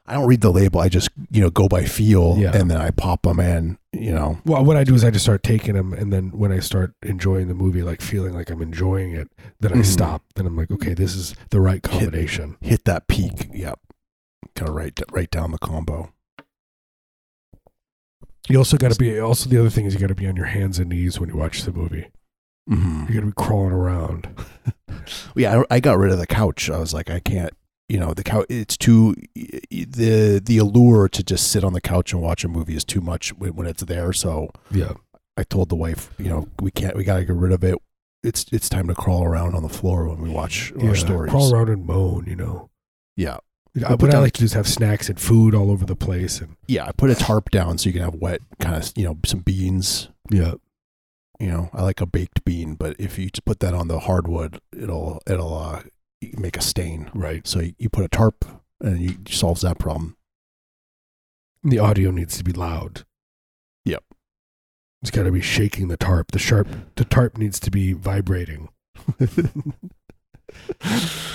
I 0.06 0.14
don't 0.16 0.28
read 0.28 0.42
the 0.42 0.52
label. 0.52 0.80
I 0.82 0.90
just, 0.90 1.10
you 1.32 1.42
know, 1.42 1.50
go 1.50 1.68
by 1.68 1.86
feel, 1.86 2.36
Yeah. 2.38 2.56
and 2.56 2.70
then 2.70 2.78
I 2.80 2.92
pop 2.92 3.22
them 3.24 3.40
in. 3.40 3.78
You 3.94 4.12
know, 4.12 4.40
Well, 4.46 4.66
what 4.66 4.76
I 4.76 4.84
do 4.84 4.96
is 4.96 5.04
I 5.04 5.12
just 5.12 5.24
start 5.26 5.44
taking 5.44 5.76
them, 5.76 5.94
and 5.94 6.12
then 6.12 6.32
when 6.32 6.52
I 6.52 6.60
start 6.60 6.94
enjoying 7.04 7.48
the 7.48 7.54
movie, 7.54 7.84
like 7.84 8.02
feeling 8.02 8.34
like 8.34 8.50
I'm 8.50 8.62
enjoying 8.62 9.14
it, 9.14 9.30
then 9.60 9.72
I 9.74 9.78
Mhm. 9.78 9.86
stop. 9.86 10.24
Then 10.36 10.46
I'm 10.46 10.58
like, 10.58 10.72
okay, 10.72 10.94
this 10.94 11.16
is 11.16 11.36
the 11.52 11.62
right 11.62 11.82
combination. 11.84 12.58
hit 12.62 12.86
that 12.86 13.08
peak. 13.08 13.50
Yep, 13.54 13.80
kind 14.56 14.70
of 14.70 14.76
write 14.76 15.00
write 15.12 15.32
down 15.32 15.52
the 15.52 15.58
combo. 15.60 16.12
You 18.50 18.58
also 18.58 18.78
got 18.78 18.92
to 18.92 19.00
be. 19.00 19.18
Also, 19.20 19.50
the 19.50 19.58
other 19.60 19.70
thing 19.70 19.86
is 19.86 19.94
you 19.94 20.00
got 20.00 20.08
to 20.08 20.16
be 20.16 20.28
on 20.28 20.36
your 20.36 20.48
hands 20.48 20.80
and 20.80 20.90
knees 20.90 21.20
when 21.20 21.30
you 21.30 21.38
watch 21.38 21.64
the 21.64 21.72
movie. 21.72 22.08
hmm 22.68 23.06
You 23.08 23.14
got 23.16 23.20
to 23.22 23.26
be 23.28 23.34
crawling 23.36 23.72
around. 23.74 24.28
Yeah, 25.36 25.64
I, 25.70 25.76
I 25.76 25.80
got 25.82 25.98
rid 25.98 26.14
of 26.14 26.20
the 26.20 26.28
couch. 26.28 26.70
I 26.70 26.78
was 26.78 26.94
like, 26.94 27.10
I 27.10 27.20
can't. 27.20 27.52
You 27.94 28.00
know, 28.00 28.12
the 28.16 28.24
couch. 28.24 28.48
It's 28.50 28.76
too 28.76 29.14
the 29.36 30.42
the 30.44 30.58
allure 30.58 31.08
to 31.10 31.24
just 31.24 31.52
sit 31.52 31.64
on 31.64 31.74
the 31.74 31.82
couch 31.82 32.12
and 32.12 32.24
watch 32.24 32.44
a 32.44 32.48
movie 32.48 32.76
is 32.76 32.84
too 32.84 33.02
much 33.02 33.38
when, 33.38 33.56
when 33.56 33.68
it's 33.68 33.84
there. 33.84 34.12
So 34.14 34.50
Yeah. 34.72 34.94
I 35.38 35.44
told 35.44 35.70
the 35.70 35.76
wife, 35.76 36.10
you 36.18 36.28
know, 36.28 36.48
we 36.60 36.72
can't. 36.72 36.96
We 36.96 37.04
got 37.04 37.18
to 37.18 37.26
get 37.26 37.36
rid 37.36 37.52
of 37.52 37.64
it. 37.64 37.78
It's 38.24 38.46
it's 38.52 38.68
time 38.68 38.88
to 38.88 38.96
crawl 38.96 39.24
around 39.24 39.54
on 39.54 39.62
the 39.62 39.70
floor 39.70 40.10
when 40.10 40.22
we 40.22 40.32
watch 40.32 40.74
yeah. 40.76 40.90
our 40.90 40.96
stories. 40.96 41.30
Crawl 41.30 41.54
around 41.54 41.70
and 41.70 41.86
moan. 41.86 42.26
You 42.26 42.36
know. 42.36 42.72
Yeah, 43.16 43.38
Yeah, 43.76 43.90
put 43.90 44.02
what 44.02 44.16
I 44.16 44.20
like 44.20 44.34
to 44.34 44.42
just 44.42 44.56
have 44.56 44.68
snacks 44.68 45.08
and 45.08 45.20
food 45.20 45.54
all 45.54 45.70
over 45.70 45.86
the 45.86 45.96
place, 45.96 46.42
and 46.42 46.56
yeah. 46.68 46.88
I 46.88 46.94
put 46.94 47.12
a 47.12 47.16
tarp 47.16 47.52
down 47.52 47.78
so 47.78 47.90
you 47.90 47.94
can 47.94 48.02
have 48.02 48.16
wet, 48.16 48.42
kind 48.60 48.76
of, 48.76 48.92
you 48.96 49.04
know, 49.04 49.20
some 49.24 49.42
beans. 49.42 50.10
yeah, 50.32 50.56
You 51.40 51.48
know, 51.52 51.70
I 51.74 51.84
like 51.84 52.02
a 52.02 52.08
baked 52.08 52.44
bean, 52.44 52.74
but 52.74 52.96
if 52.98 53.20
you 53.20 53.30
just 53.30 53.46
put 53.46 53.60
that 53.60 53.76
on 53.76 53.88
the 53.88 54.00
hardwood, 54.00 54.60
it'll 54.76 55.22
it'll 55.28 55.54
uh, 55.54 55.84
make 56.38 56.58
a 56.58 56.62
stain. 56.62 57.10
right. 57.14 57.46
So 57.48 57.60
you, 57.60 57.74
you 57.78 57.90
put 57.90 58.06
a 58.06 58.10
tarp 58.10 58.46
and 58.82 59.00
you 59.02 59.18
solves 59.30 59.62
that 59.62 59.80
problem. 59.80 60.18
The 61.64 61.80
audio 61.80 62.12
needs 62.12 62.38
to 62.38 62.44
be 62.44 62.52
loud. 62.52 63.06
Yep. 63.86 64.04
It's 65.02 65.12
got 65.12 65.24
to 65.24 65.32
be 65.32 65.42
shaking 65.42 65.88
the 65.88 65.98
tarp. 65.98 66.32
The 66.32 66.40
sharp, 66.40 66.68
the 66.96 67.06
tarp 67.06 67.38
needs 67.38 67.60
to 67.62 67.72
be 67.72 67.94
vibrating. 67.94 68.70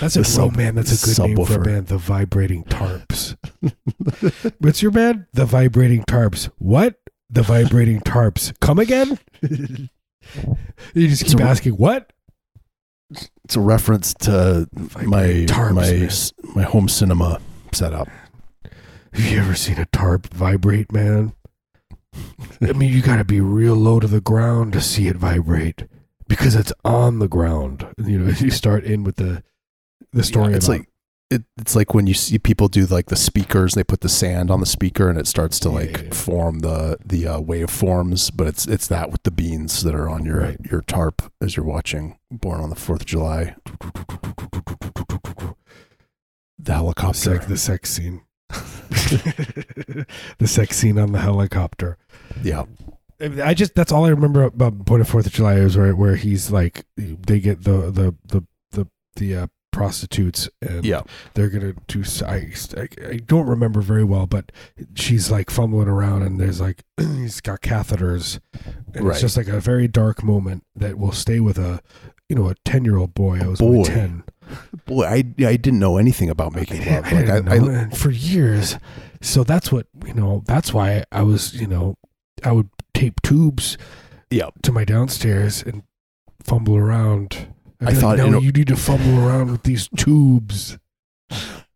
That's 0.01 0.16
a 0.16 0.24
sub- 0.24 0.53
oh 0.55 0.57
man, 0.57 0.74
that's 0.77 1.03
a 1.03 1.07
good 1.07 1.37
name 1.37 1.44
for 1.44 1.61
a 1.61 1.64
band. 1.64 1.88
The 1.88 1.98
Vibrating 1.98 2.64
Tarps. 2.64 3.37
What's 4.59 4.81
your 4.81 4.92
band? 4.92 5.27
The 5.33 5.44
Vibrating 5.44 6.05
Tarps. 6.05 6.51
What? 6.59 6.96
The 7.29 7.42
Vibrating 7.42 8.01
Tarps. 8.01 8.59
Come 8.61 8.79
again? 8.79 9.18
you 9.42 11.09
just 11.09 11.27
keep 11.27 11.40
a- 11.40 11.44
asking 11.44 11.72
what? 11.74 12.12
It's 13.48 13.56
a 13.56 13.61
reference 13.61 14.12
to 14.12 14.68
my 15.06 15.46
tarps, 15.48 15.72
my 15.74 15.90
man. 15.90 16.54
my 16.54 16.62
home 16.64 16.87
cinema 16.87 17.40
setup. 17.72 18.06
Have 19.14 19.24
you 19.24 19.38
ever 19.38 19.54
seen 19.54 19.78
a 19.78 19.87
tarp 19.87 20.26
vibrate, 20.26 20.92
man? 20.92 21.32
I 22.61 22.74
mean, 22.74 22.92
you 22.92 23.00
got 23.00 23.16
to 23.16 23.24
be 23.24 23.40
real 23.40 23.74
low 23.74 24.00
to 24.00 24.06
the 24.06 24.20
ground 24.20 24.74
to 24.74 24.82
see 24.82 25.08
it 25.08 25.16
vibrate 25.16 25.84
because 26.28 26.54
it's 26.54 26.74
on 26.84 27.20
the 27.20 27.26
ground. 27.28 27.87
You 27.96 28.18
know, 28.18 28.28
if 28.28 28.42
you 28.42 28.50
start 28.50 28.84
in 28.84 29.02
with 29.02 29.16
the 29.16 29.42
the 30.12 30.24
story. 30.24 30.50
Yeah, 30.50 30.56
it's 30.56 30.66
about- 30.68 30.80
like 30.80 30.88
it, 31.30 31.42
it's 31.58 31.76
like 31.76 31.92
when 31.92 32.06
you 32.06 32.14
see 32.14 32.38
people 32.38 32.68
do 32.68 32.86
like 32.86 33.06
the 33.06 33.16
speakers, 33.16 33.74
they 33.74 33.84
put 33.84 34.00
the 34.00 34.08
sand 34.08 34.50
on 34.50 34.60
the 34.60 34.66
speaker 34.66 35.10
and 35.10 35.18
it 35.18 35.26
starts 35.26 35.60
to 35.60 35.68
like 35.68 35.90
yeah, 35.98 36.02
yeah. 36.04 36.14
form 36.14 36.60
the 36.60 36.96
the 37.04 37.26
uh, 37.26 37.40
waveforms. 37.40 38.30
But 38.34 38.46
it's 38.46 38.66
it's 38.66 38.86
that 38.88 39.10
with 39.10 39.22
the 39.24 39.30
beans 39.30 39.82
that 39.84 39.94
are 39.94 40.08
on 40.08 40.24
your 40.24 40.40
Right. 40.40 40.60
your 40.70 40.80
tarp 40.80 41.22
as 41.40 41.56
you're 41.56 41.66
watching 41.66 42.18
Born 42.30 42.60
on 42.60 42.70
the 42.70 42.76
Fourth 42.76 43.02
of 43.02 43.06
July. 43.06 43.56
The 43.64 45.54
the 46.58 46.72
helicopter. 46.74 47.18
sex, 47.18 47.46
the 47.46 47.56
sex 47.56 47.90
scene. 47.90 48.22
the 48.48 50.06
sex 50.46 50.76
scene 50.76 50.98
on 50.98 51.12
the 51.12 51.20
helicopter. 51.20 51.98
Yeah, 52.42 52.64
I 53.20 53.52
just 53.54 53.74
that's 53.74 53.92
all 53.92 54.04
I 54.06 54.10
remember 54.10 54.44
about 54.44 54.86
Point 54.86 55.02
of 55.02 55.08
Fourth 55.08 55.26
of 55.26 55.32
July 55.32 55.54
is 55.56 55.76
where 55.76 55.94
where 55.94 56.16
he's 56.16 56.50
like 56.50 56.84
they 56.96 57.40
get 57.40 57.64
the 57.64 57.90
the 57.90 58.14
the 58.24 58.46
the 58.70 58.88
the 59.16 59.36
uh, 59.36 59.46
prostitutes 59.78 60.48
and 60.60 60.84
yeah. 60.84 61.02
they're 61.34 61.48
gonna 61.48 61.74
do 61.86 62.02
I 62.26 62.52
I 62.76 63.16
don't 63.24 63.46
remember 63.46 63.80
very 63.80 64.04
well 64.04 64.26
but 64.26 64.50
she's 64.94 65.30
like 65.30 65.50
fumbling 65.50 65.88
around 65.88 66.22
and 66.22 66.40
there's 66.40 66.60
like 66.60 66.82
he's 66.98 67.40
got 67.40 67.60
catheters 67.60 68.40
and 68.94 69.04
Right. 69.04 69.12
it's 69.12 69.20
just 69.20 69.36
like 69.36 69.48
a 69.48 69.60
very 69.60 69.86
dark 69.86 70.22
moment 70.24 70.64
that 70.74 70.98
will 70.98 71.12
stay 71.12 71.38
with 71.40 71.58
a 71.58 71.80
you 72.28 72.36
know 72.36 72.48
a 72.48 72.54
10 72.64 72.84
year 72.84 72.96
old 72.96 73.14
boy 73.14 73.38
I 73.40 73.46
was 73.46 73.60
only 73.60 73.78
Boy. 73.78 73.84
10 73.84 74.24
Boy, 74.86 75.04
I 75.04 75.16
I 75.44 75.56
didn't 75.56 75.78
know 75.78 75.98
anything 75.98 76.30
about 76.30 76.54
making 76.54 76.84
love. 76.86 77.04
I 77.04 77.22
Like 77.22 77.48
I, 77.48 77.82
I, 77.84 77.90
for 77.90 78.10
years 78.10 78.76
so 79.20 79.44
that's 79.44 79.70
what 79.70 79.86
you 80.06 80.14
know 80.14 80.42
that's 80.46 80.72
why 80.72 81.04
I 81.12 81.22
was 81.22 81.54
you 81.54 81.66
know 81.66 81.96
I 82.42 82.52
would 82.52 82.70
tape 82.94 83.20
tubes 83.22 83.78
yeah. 84.30 84.50
to 84.62 84.72
my 84.72 84.84
downstairs 84.84 85.62
and 85.62 85.82
fumble 86.42 86.76
around 86.76 87.48
I'd 87.80 87.88
I 87.88 87.90
be 87.90 87.94
like, 87.96 88.00
thought, 88.00 88.18
no 88.18 88.38
you 88.40 88.46
you 88.46 88.52
need 88.52 88.68
to 88.68 88.76
fumble 88.76 89.18
around 89.26 89.50
with 89.52 89.62
these 89.62 89.88
tubes 89.96 90.78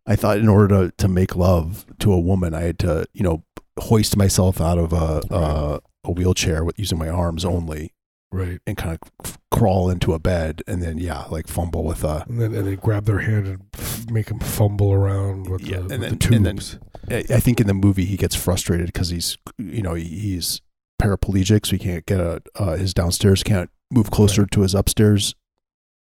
I 0.05 0.15
thought 0.17 0.37
in 0.39 0.49
order 0.49 0.67
to, 0.89 0.93
to 0.97 1.07
make 1.07 1.35
love 1.35 1.85
to 1.99 2.11
a 2.11 2.19
woman, 2.19 2.53
I 2.53 2.61
had 2.63 2.79
to, 2.79 3.05
you 3.13 3.23
know, 3.23 3.43
hoist 3.79 4.17
myself 4.17 4.59
out 4.59 4.77
of 4.77 4.91
a 4.91 5.21
a, 5.29 5.79
a 6.03 6.11
wheelchair 6.11 6.63
with 6.65 6.77
using 6.77 6.97
my 6.97 7.07
arms 7.07 7.45
only, 7.45 7.93
Right. 8.29 8.59
and 8.67 8.75
kind 8.75 8.97
of 9.23 9.37
crawl 9.49 9.89
into 9.89 10.11
a 10.13 10.19
bed 10.19 10.61
and 10.67 10.81
then 10.83 10.97
yeah, 10.97 11.23
like 11.29 11.47
fumble 11.47 11.85
with 11.85 12.03
a. 12.03 12.25
And 12.27 12.41
then 12.41 12.53
and 12.53 12.67
they 12.67 12.75
grab 12.75 13.05
their 13.05 13.19
hand 13.19 13.47
and 13.47 13.61
f- 13.75 14.09
make 14.09 14.25
them 14.25 14.39
fumble 14.39 14.91
around 14.91 15.49
with, 15.49 15.61
Yeah, 15.61 15.77
the, 15.77 15.81
and 15.81 15.89
with 15.89 16.01
then- 16.01 16.17
the 16.19 16.35
and 16.35 16.45
then- 16.45 16.55
tubes. 16.57 16.79
I 17.09 17.15
I 17.35 17.39
think 17.39 17.61
in 17.61 17.67
the 17.67 17.73
movie 17.73 18.05
he 18.05 18.17
gets 18.17 18.35
frustrated 18.35 18.87
because 18.87 19.07
he's 19.09 19.37
you 19.57 19.81
know 19.81 19.93
he's 19.93 20.59
paraplegic, 21.01 21.65
so 21.65 21.71
he 21.77 21.79
can't 21.79 22.05
get 22.05 22.19
a 22.19 22.41
uh, 22.55 22.75
his 22.75 22.93
downstairs 22.93 23.41
can't 23.43 23.69
move 23.89 24.11
closer 24.11 24.45
to 24.45 24.61
his 24.61 24.73
upstairs, 24.75 25.33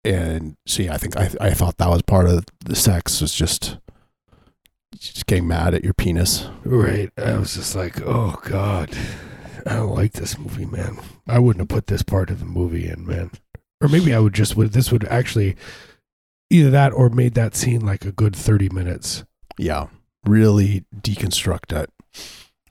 and 0.07 0.57
so 0.66 0.83
yeah, 0.83 0.95
I 0.95 0.99
think 0.99 1.16
I 1.16 1.31
I 1.40 1.51
thought 1.51 1.79
that 1.79 1.90
was 1.90 2.03
part 2.03 2.27
of 2.27 2.45
the 2.64 2.77
sex 2.77 3.21
was 3.21 3.35
just 3.35 3.79
just 4.99 5.27
getting 5.27 5.47
mad 5.49 5.75
at 5.75 5.85
your 5.85 5.95
penis. 5.95 6.49
Right. 6.64 7.11
I 7.19 7.37
was 7.37 7.55
just 7.55 7.75
like, 7.75 8.01
oh 8.03 8.40
God, 8.45 8.97
I 9.66 9.75
don't 9.75 9.95
like 9.95 10.12
this 10.12 10.38
movie, 10.38 10.64
man. 10.64 10.99
I 11.29 11.38
wouldn't 11.38 11.61
have 11.61 11.69
put 11.69 11.88
this 11.88 12.03
part 12.03 12.31
of 12.31 12.38
the 12.38 12.47
movie 12.47 12.88
in, 12.88 13.07
man. 13.07 13.31
Or 13.81 13.88
maybe 13.88 14.14
I 14.14 14.21
would 14.21 14.33
just 14.33 14.57
would 14.57 14.73
this 14.73 14.90
would 14.90 15.05
actually 15.05 15.57
either 16.51 16.71
that 16.71 16.92
or 16.92 17.11
made 17.11 17.35
that 17.35 17.57
scene 17.57 17.85
like 17.85 18.05
a 18.05 18.12
good 18.12 18.35
thirty 18.35 18.69
minutes. 18.69 19.25
Yeah, 19.59 19.88
really 20.25 20.85
deconstruct 20.97 21.77
it. 21.77 21.90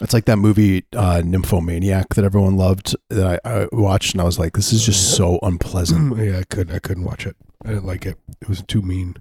It's 0.02 0.14
like 0.14 0.26
that 0.26 0.38
movie 0.38 0.84
uh, 0.94 1.22
Nymphomaniac 1.24 2.10
that 2.16 2.26
everyone 2.26 2.58
loved 2.58 2.96
that 3.10 3.40
I, 3.46 3.50
I 3.62 3.68
watched, 3.72 4.14
and 4.14 4.22
I 4.22 4.26
was 4.26 4.38
like, 4.38 4.54
this 4.54 4.74
is 4.74 4.86
just 4.86 5.16
so 5.16 5.40
unpleasant. 5.42 6.18
yeah, 6.24 6.40
I 6.40 6.44
couldn't. 6.44 6.76
I 6.76 6.80
couldn't 6.80 7.06
watch 7.06 7.26
it. 7.26 7.36
I 7.64 7.70
didn't 7.70 7.86
like 7.86 8.06
it. 8.06 8.18
It 8.42 8.50
was 8.50 8.62
too 8.64 8.82
mean. 8.82 9.16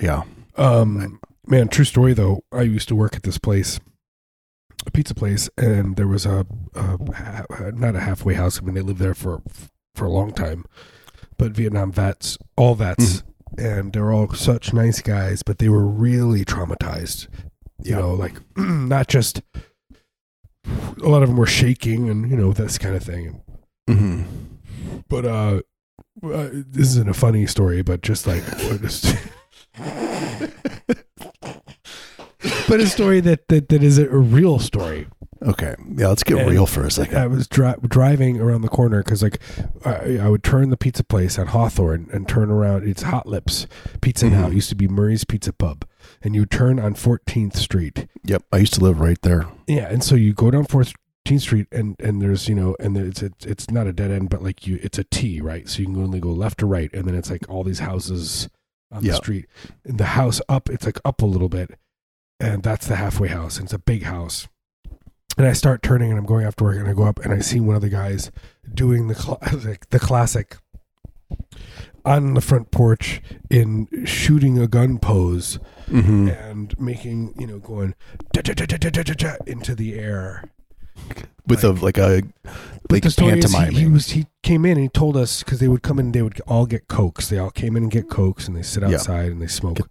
Yeah, 0.00 0.22
Um, 0.56 1.20
man, 1.46 1.68
true 1.68 1.84
story 1.84 2.14
though. 2.14 2.42
I 2.50 2.62
used 2.62 2.88
to 2.88 2.96
work 2.96 3.14
at 3.14 3.22
this 3.22 3.36
place, 3.38 3.78
a 4.86 4.90
pizza 4.90 5.14
place, 5.14 5.50
and 5.58 5.96
there 5.96 6.08
was 6.08 6.24
a, 6.26 6.46
a 6.74 7.72
not 7.72 7.94
a 7.94 8.00
halfway 8.00 8.34
house. 8.34 8.58
I 8.58 8.64
mean, 8.64 8.74
they 8.74 8.80
lived 8.80 8.98
there 8.98 9.14
for 9.14 9.42
for 9.94 10.06
a 10.06 10.10
long 10.10 10.32
time, 10.32 10.64
but 11.36 11.52
Vietnam 11.52 11.92
vets, 11.92 12.38
all 12.56 12.74
vets, 12.74 13.22
and 13.58 13.92
they're 13.92 14.10
all 14.10 14.32
such 14.32 14.72
nice 14.72 15.02
guys, 15.02 15.42
but 15.42 15.58
they 15.58 15.68
were 15.68 15.86
really 15.86 16.44
traumatized. 16.46 17.28
You 17.84 17.90
Yeah. 17.92 17.98
know, 18.00 18.14
like 18.14 18.34
not 18.56 19.06
just 19.08 19.42
a 20.64 21.08
lot 21.08 21.22
of 21.22 21.28
them 21.28 21.36
were 21.38 21.46
shaking 21.46 22.08
and 22.08 22.30
you 22.30 22.36
know 22.36 22.52
this 22.52 22.78
kind 22.78 22.94
of 22.96 23.02
thing. 23.02 23.42
hmm 23.88 24.22
But 25.08 25.24
uh, 25.24 25.60
uh 26.22 26.48
this 26.52 26.88
isn't 26.88 27.08
a 27.08 27.14
funny 27.14 27.46
story, 27.46 27.82
but 27.82 28.02
just 28.02 28.26
like 28.26 28.42
but 32.68 32.80
a 32.80 32.86
story 32.86 33.20
that, 33.20 33.48
that 33.48 33.68
that 33.68 33.82
is 33.82 33.98
a 33.98 34.08
real 34.08 34.58
story. 34.58 35.06
okay, 35.42 35.74
yeah. 35.96 36.08
Let's 36.08 36.22
get 36.22 36.38
And 36.38 36.50
real 36.50 36.66
for 36.66 36.84
a 36.84 36.90
second. 36.90 37.18
I 37.18 37.26
was 37.26 37.48
dri- 37.48 37.74
driving 37.86 38.40
around 38.40 38.62
the 38.62 38.68
corner 38.68 39.02
because 39.02 39.22
like 39.22 39.38
I, 39.84 40.18
I 40.18 40.28
would 40.28 40.42
turn 40.44 40.70
the 40.70 40.76
pizza 40.76 41.04
place 41.04 41.38
on 41.38 41.48
Hawthorne 41.48 42.08
and 42.12 42.28
turn 42.28 42.50
around. 42.50 42.88
It's 42.88 43.02
Hot 43.02 43.26
Lips 43.26 43.66
Pizza 44.00 44.30
now. 44.30 44.46
Mhm. 44.46 44.52
It 44.52 44.54
used 44.54 44.68
to 44.70 44.74
be 44.76 44.88
Murray's 44.88 45.24
Pizza 45.24 45.52
Pub, 45.52 45.84
and 46.22 46.34
you 46.34 46.46
turn 46.46 46.78
on 46.78 46.94
14th 46.94 47.56
Street. 47.56 48.06
Yep, 48.24 48.44
I 48.52 48.58
used 48.58 48.74
to 48.74 48.80
live 48.80 49.00
right 49.00 49.20
there. 49.22 49.46
Yeah, 49.66 49.88
and 49.88 50.02
so 50.04 50.14
you 50.14 50.32
go 50.32 50.50
down 50.50 50.66
14th 50.66 50.94
Street, 51.40 51.66
and 51.72 51.96
and 52.00 52.20
there's 52.22 52.48
you 52.48 52.54
know, 52.54 52.76
and 52.80 52.96
it's 52.96 53.22
it's 53.22 53.46
it's 53.46 53.70
not 53.70 53.86
a 53.86 53.92
dead 53.92 54.10
end, 54.10 54.30
but 54.30 54.42
like 54.42 54.66
you, 54.66 54.78
it's 54.82 54.98
a 54.98 55.04
T, 55.04 55.40
right? 55.40 55.68
So 55.68 55.80
you 55.80 55.86
can 55.86 56.02
only 56.02 56.20
go 56.20 56.30
left 56.30 56.62
or 56.62 56.66
right, 56.66 56.90
and 56.92 57.04
then 57.06 57.14
it's 57.14 57.30
like 57.30 57.48
all 57.48 57.64
these 57.64 57.78
houses 57.80 58.48
on 58.90 59.04
Yeah. 59.04 59.12
the 59.12 59.16
street. 59.16 59.46
And 59.84 59.98
the 59.98 60.04
house 60.04 60.40
up, 60.48 60.68
it's 60.68 60.84
like 60.86 60.98
up 61.04 61.22
a 61.22 61.26
little 61.26 61.48
bit, 61.48 61.78
and 62.40 62.62
that's 62.62 62.86
the 62.86 62.96
halfway 62.96 63.28
house, 63.28 63.56
and 63.56 63.64
it's 63.66 63.72
a 63.72 63.78
big 63.78 64.02
house. 64.02 64.48
And 65.38 65.46
I 65.46 65.54
start 65.54 65.82
turning, 65.82 66.10
and 66.10 66.18
I'm 66.18 66.26
going 66.26 66.44
after 66.44 66.64
work, 66.64 66.76
and 66.76 66.86
I 66.88 66.92
go 66.92 67.04
up, 67.04 67.18
and 67.20 67.32
I 67.32 67.38
see 67.40 67.58
one 67.58 67.74
of 67.76 67.80
the 67.82 67.88
guys 67.88 68.30
doing 68.74 69.08
the 69.08 69.14
cl- 69.14 69.38
like 69.64 69.88
the 69.90 69.98
classic 69.98 70.56
on 72.04 72.34
the 72.34 72.40
front 72.40 72.70
porch 72.70 73.20
in 73.50 73.88
shooting 74.04 74.58
a 74.58 74.66
gun 74.66 74.98
pose 74.98 75.58
Mm-hmm. 75.88 76.28
and 76.28 76.80
making 76.80 77.34
you 77.38 77.46
know 77.46 77.58
going 77.58 77.94
da-da-da-da-da-da-da 78.32 79.36
into 79.46 79.74
the 79.74 79.94
air. 79.98 80.44
With 81.46 81.64
a 81.64 81.72
like 81.72 81.98
a 81.98 82.22
like 82.90 83.04
story 83.10 83.40
he, 83.42 83.80
he 83.80 83.86
was 83.88 84.10
he 84.12 84.26
came 84.42 84.64
in 84.64 84.72
and 84.72 84.80
he 84.82 84.88
told 84.88 85.16
us 85.16 85.42
because 85.42 85.58
they 85.58 85.68
would 85.68 85.82
come 85.82 85.98
in 85.98 86.06
and 86.06 86.14
they 86.14 86.22
would 86.22 86.40
all 86.46 86.66
get 86.66 86.88
cokes. 86.88 87.28
They 87.28 87.38
all 87.38 87.50
came 87.50 87.76
in 87.76 87.82
and 87.84 87.92
get 87.92 88.08
cokes 88.08 88.46
and 88.46 88.56
they 88.56 88.62
sit 88.62 88.82
Yeah. 88.82 88.94
outside 88.94 89.32
and 89.32 89.42
they 89.42 89.46
smoke. 89.48 89.76
Get- 89.78 89.86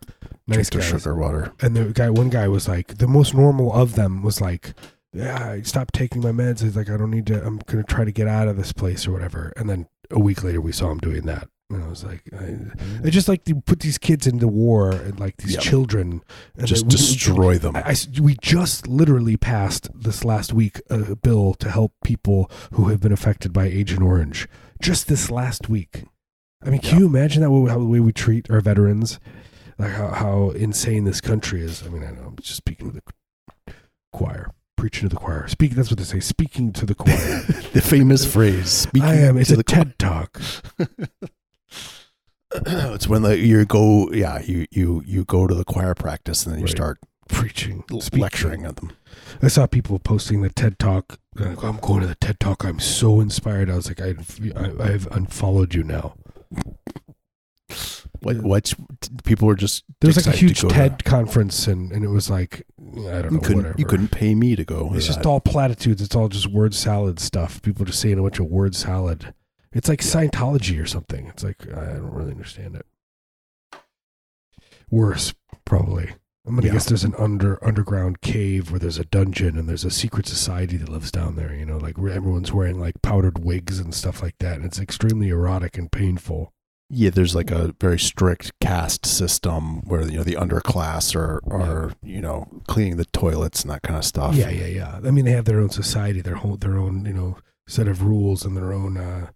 nice 0.47 0.69
guys. 0.69 0.85
sugar 0.85 1.13
water. 1.15 1.51
And 1.61 1.75
the 1.75 1.85
guy, 1.85 2.09
one 2.09 2.29
guy 2.29 2.47
was 2.47 2.67
like, 2.67 2.97
the 2.97 3.07
most 3.07 3.33
normal 3.33 3.71
of 3.73 3.95
them 3.95 4.21
was 4.23 4.41
like, 4.41 4.73
yeah, 5.13 5.49
I 5.51 5.61
stopped 5.61 5.93
taking 5.93 6.21
my 6.21 6.31
meds. 6.31 6.61
He's 6.61 6.75
like, 6.75 6.89
I 6.89 6.97
don't 6.97 7.11
need 7.11 7.27
to. 7.27 7.45
I'm 7.45 7.59
gonna 7.67 7.83
try 7.83 8.05
to 8.05 8.11
get 8.11 8.27
out 8.27 8.47
of 8.47 8.55
this 8.57 8.71
place 8.71 9.05
or 9.07 9.11
whatever. 9.11 9.51
And 9.57 9.69
then 9.69 9.87
a 10.09 10.19
week 10.19 10.43
later, 10.43 10.61
we 10.61 10.71
saw 10.71 10.89
him 10.91 10.97
doing 10.99 11.25
that. 11.25 11.47
And 11.73 11.83
I 11.83 11.87
was 11.87 12.03
like, 12.03 12.23
I, 12.33 12.43
mm. 12.43 13.05
I 13.05 13.09
just 13.09 13.27
like 13.29 13.43
to 13.45 13.55
put 13.55 13.79
these 13.79 13.97
kids 13.97 14.27
into 14.27 14.47
war 14.47 14.91
and 14.91 15.19
like 15.19 15.37
these 15.37 15.53
Yeah. 15.55 15.59
children 15.61 16.21
and 16.57 16.67
Just 16.67 16.81
then 16.83 16.89
we- 16.89 16.91
destroy 16.95 17.57
them. 17.57 17.75
I, 17.75 17.81
I- 17.91 18.21
we 18.21 18.35
just 18.41 18.87
literally 18.87 19.37
passed 19.37 19.89
this 19.93 20.23
last 20.25 20.53
week 20.53 20.81
a 20.89 21.15
bill 21.15 21.53
to 21.55 21.69
help 21.71 21.93
people 22.03 22.49
who 22.73 22.89
have 22.89 22.99
been 22.99 23.11
affected 23.13 23.53
by 23.53 23.65
Agent 23.65 24.01
Orange. 24.01 24.47
Just 24.81 25.07
this 25.07 25.31
last 25.31 25.69
week. 25.69 26.03
I 26.63 26.69
mean, 26.69 26.81
can 26.81 26.93
Yeah. 26.93 26.99
you 26.99 27.05
imagine 27.07 27.41
that 27.41 27.51
way, 27.51 27.69
how 27.71 27.79
the 27.79 27.85
way 27.85 27.99
we 27.99 28.11
treat 28.13 28.49
our 28.51 28.61
veterans? 28.61 29.19
Like 29.79 29.91
how, 29.93 30.09
how 30.09 30.49
insane 30.51 31.05
this 31.05 31.21
country 31.21 31.61
is. 31.61 31.83
I 31.85 31.89
mean, 31.89 32.03
I 32.03 32.11
know 32.11 32.23
I'm 32.27 32.35
just 32.35 32.57
speaking 32.57 32.91
to 32.91 33.01
the 33.67 33.73
choir, 34.13 34.51
preaching 34.77 35.09
to 35.09 35.15
the 35.15 35.19
choir. 35.19 35.47
Speak. 35.47 35.71
That's 35.71 35.89
what 35.89 35.97
they 35.97 36.03
say. 36.03 36.19
Speaking 36.19 36.71
to 36.73 36.85
the 36.85 36.93
choir. 36.95 37.15
the 37.73 37.81
famous 37.81 38.31
phrase. 38.31 38.69
Speaking 38.69 39.07
I 39.09 39.15
am. 39.21 39.37
It's 39.37 39.49
a 39.49 39.63
TED 39.63 39.97
talk. 39.97 40.39
it's 42.93 43.07
when 43.07 43.23
like 43.23 43.39
you 43.39 43.65
go 43.65 44.11
yeah 44.11 44.41
you 44.41 44.65
you 44.71 45.01
you 45.05 45.23
go 45.25 45.47
to 45.47 45.53
the 45.55 45.63
choir 45.63 45.95
practice 45.95 46.45
and 46.45 46.53
then 46.53 46.59
you 46.59 46.65
Right. 46.65 46.71
start 46.75 46.99
Preaching, 47.29 47.83
speaking. 48.01 48.19
lecturing 48.19 48.65
at 48.65 48.75
them. 48.75 48.91
I 49.41 49.47
saw 49.47 49.65
people 49.65 49.99
posting 49.99 50.41
the 50.41 50.49
TED 50.49 50.77
Talk. 50.77 51.17
Like, 51.35 51.63
I'm 51.63 51.77
going 51.77 52.01
to 52.01 52.07
the 52.07 52.15
TED 52.15 52.41
Talk. 52.41 52.65
I'm 52.65 52.77
so 52.81 53.21
inspired. 53.21 53.69
I 53.69 53.75
was 53.77 53.87
like, 53.87 54.01
I, 54.01 54.15
I, 54.53 54.91
I've 54.91 55.07
unfollowed 55.11 55.73
you 55.73 55.83
now. 55.83 56.15
What 58.19 58.41
what 58.43 58.73
people 59.23 59.47
were 59.47 59.55
just 59.55 59.83
There 60.01 60.09
was 60.09 60.17
like 60.17 60.25
a 60.25 60.29
excited 60.31 60.39
to 60.39 60.45
huge 60.45 60.61
go 60.61 60.67
to- 60.67 60.75
TED 60.75 61.03
conference, 61.05 61.67
and, 61.67 61.91
and 61.93 62.03
it 62.03 62.09
was 62.09 62.29
like, 62.29 62.63
I 62.79 62.83
don't 62.83 63.05
know, 63.05 63.29
You 63.31 63.39
couldn't 63.39 63.55
whatever. 63.57 63.75
you 63.79 63.85
couldn't 63.85 64.11
pay 64.11 64.35
me 64.35 64.57
to 64.57 64.65
go. 64.65 64.91
It's 64.93 65.07
just 65.07 65.25
all 65.25 65.39
platitudes. 65.39 66.01
It's 66.01 66.15
all 66.15 66.27
just 66.27 66.47
word 66.47 66.75
salad 66.75 67.19
stuff. 67.21 67.61
People 67.61 67.85
just 67.85 68.01
saying 68.01 68.19
a 68.19 68.21
bunch 68.21 68.39
of 68.39 68.47
word 68.47 68.75
salad. 68.75 69.33
It's 69.73 69.87
like 69.89 70.01
Scientology 70.01 70.81
or 70.81 70.85
something. 70.85 71.27
It's 71.27 71.43
like 71.43 71.61
I 71.67 71.93
don't 71.93 72.13
really 72.13 72.31
understand 72.31 72.75
it. 72.75 72.85
Worse, 74.89 75.33
probably. 75.65 76.11
I'm 76.45 76.55
gonna 76.55 76.67
Yeah. 76.67 76.73
guess 76.73 76.85
there's 76.85 77.03
an 77.03 77.13
under 77.17 77.63
underground 77.65 78.21
cave 78.21 78.71
where 78.71 78.79
there's 78.79 78.97
a 78.97 79.05
dungeon 79.05 79.57
and 79.57 79.69
there's 79.69 79.85
a 79.85 79.91
secret 79.91 80.25
society 80.27 80.75
that 80.77 80.89
lives 80.89 81.11
down 81.11 81.35
there. 81.35 81.53
You 81.53 81.65
know, 81.65 81.77
like 81.77 81.97
where 81.97 82.11
everyone's 82.11 82.51
wearing 82.51 82.79
like 82.79 83.01
powdered 83.01 83.39
wigs 83.45 83.79
and 83.79 83.93
stuff 83.93 84.21
like 84.21 84.35
that, 84.39 84.55
and 84.57 84.65
it's 84.65 84.79
extremely 84.79 85.29
erotic 85.29 85.77
and 85.77 85.91
painful. 85.91 86.51
yeah. 86.89 87.09
There's 87.11 87.35
like 87.35 87.51
a 87.51 87.73
very 87.79 87.97
strict 87.99 88.51
caste 88.59 89.05
system 89.05 89.81
where 89.87 90.01
you 90.01 90.17
know 90.17 90.23
the 90.23 90.35
underclass 90.35 91.15
are 91.15 91.39
are 91.49 91.93
you 92.03 92.19
know 92.19 92.61
cleaning 92.67 92.97
the 92.97 93.05
toilets 93.05 93.61
and 93.61 93.71
that 93.71 93.83
kind 93.83 93.97
of 93.97 94.03
stuff. 94.03 94.35
Yeah, 94.35 94.49
yeah, 94.49 94.65
yeah. 94.65 94.99
I 95.05 95.11
mean, 95.11 95.23
they 95.25 95.31
have 95.31 95.45
their 95.45 95.59
own 95.61 95.69
society, 95.69 96.19
their 96.21 96.35
whole, 96.35 96.57
their 96.57 96.77
own, 96.77 97.05
you 97.05 97.13
know, 97.13 97.37
set 97.67 97.87
of 97.87 98.01
rules 98.03 98.43
and 98.43 98.57
their 98.57 98.73
own, 98.73 98.97
uh, 98.97 99.29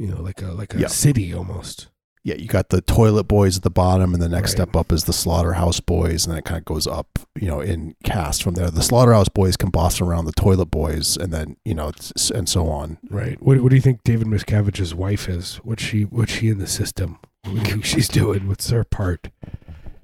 you 0.00 0.08
know, 0.08 0.20
like 0.22 0.42
a 0.42 0.52
like 0.52 0.74
a 0.74 0.78
Yeah. 0.80 0.86
city 0.88 1.32
almost. 1.34 1.88
yeah. 2.24 2.34
You 2.34 2.48
got 2.48 2.68
the 2.70 2.80
toilet 2.80 3.24
boys 3.24 3.56
at 3.58 3.62
the 3.62 3.70
bottom, 3.70 4.12
and 4.14 4.22
the 4.22 4.28
next 4.28 4.50
Right. 4.50 4.58
step 4.66 4.76
up 4.76 4.92
is 4.92 5.04
the 5.04 5.12
slaughterhouse 5.12 5.80
boys, 5.80 6.24
and 6.26 6.32
then 6.32 6.38
it 6.38 6.44
kind 6.44 6.58
of 6.58 6.64
goes 6.64 6.86
up. 6.86 7.18
You 7.40 7.48
know, 7.48 7.60
in 7.60 7.94
cast 8.04 8.42
from 8.42 8.54
there. 8.54 8.70
The 8.70 8.82
slaughterhouse 8.82 9.28
boys 9.28 9.56
can 9.56 9.70
boss 9.70 10.00
around 10.00 10.24
the 10.26 10.32
toilet 10.32 10.70
boys, 10.70 11.16
and 11.16 11.32
then 11.32 11.56
you 11.64 11.74
know, 11.74 11.88
it's, 11.88 12.30
and 12.30 12.48
so 12.48 12.68
on. 12.68 12.98
Right. 13.10 13.40
What 13.42 13.60
What 13.62 13.70
do 13.70 13.76
you 13.76 13.82
think 13.82 14.02
David 14.04 14.26
Miscavige's 14.26 14.94
wife 14.94 15.28
is? 15.28 15.56
What's 15.64 15.82
she 15.82 16.02
What's 16.02 16.32
she 16.32 16.48
in 16.48 16.58
the 16.58 16.66
system? 16.66 17.18
What 17.44 17.54
do 17.54 17.60
you 17.60 17.64
think 17.72 17.84
she's 17.86 18.08
doing? 18.08 18.48
What's 18.48 18.68
her 18.68 18.84
part? 18.84 19.30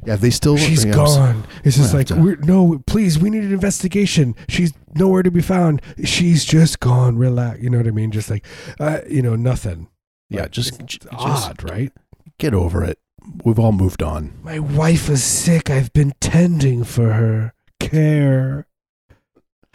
Yeah, 0.07 0.17
they 0.17 0.31
still. 0.31 0.57
She's 0.57 0.85
you 0.85 0.93
know, 0.93 1.05
gone. 1.05 1.45
It's 1.65 1.77
just 1.77 1.93
like 1.93 2.11
we're, 2.11 2.37
no, 2.37 2.83
please. 2.87 3.19
We 3.19 3.29
need 3.29 3.43
an 3.43 3.53
investigation. 3.53 4.37
She's 4.49 4.73
nowhere 4.95 5.23
to 5.23 5.31
be 5.31 5.43
found. 5.43 5.83
She's 6.05 6.45
just 6.45 6.79
gone. 6.81 7.19
Relax. 7.19 7.61
You 7.61 7.71
know 7.71 7.79
what 7.79 7.89
I 7.89 7.91
mean? 7.91 8.13
Just 8.13 8.31
like, 8.31 8.47
uh, 8.79 9.01
you 9.09 9.21
know, 9.21 9.35
nothing. 9.35 9.89
Yeah, 10.29 10.43
Like, 10.43 10.51
just, 10.53 10.85
just 10.87 11.07
odd, 11.13 11.69
right? 11.71 11.93
get 12.39 12.55
over 12.55 12.85
it. 12.85 12.99
We've 13.45 13.59
all 13.59 13.73
moved 13.73 14.03
on. 14.03 14.39
My 14.43 14.59
wife 14.59 15.09
is 15.09 15.25
sick. 15.25 15.71
I've 15.71 15.93
been 15.93 16.13
tending 16.21 16.85
for 16.85 17.13
her. 17.13 17.53
Care. 17.81 18.67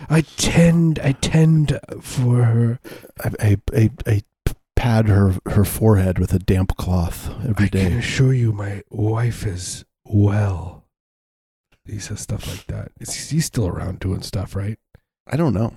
I 0.09 0.21
tend. 0.21 0.99
I 0.99 1.11
tend 1.11 1.79
for 2.01 2.43
her. 2.43 2.79
I, 3.23 3.31
I, 3.39 3.57
I, 3.75 3.91
I 4.07 4.21
pad 4.75 5.07
her 5.09 5.35
her 5.45 5.63
forehead 5.63 6.17
with 6.17 6.33
a 6.33 6.39
damp 6.39 6.75
cloth 6.75 7.29
every 7.47 7.65
I 7.65 7.69
can 7.69 7.93
assure 7.97 8.33
you, 8.33 8.51
my 8.51 8.81
wife 8.89 9.45
is 9.45 9.85
well. 10.13 10.85
He 11.85 11.99
says 11.99 12.21
stuff 12.21 12.47
like 12.47 12.67
that. 12.67 12.91
Is 12.99 13.29
he's 13.29 13.45
still 13.45 13.67
around 13.67 13.99
doing 13.99 14.21
stuff, 14.21 14.55
right? 14.55 14.77
I 15.27 15.35
don't 15.35 15.53
know. 15.53 15.73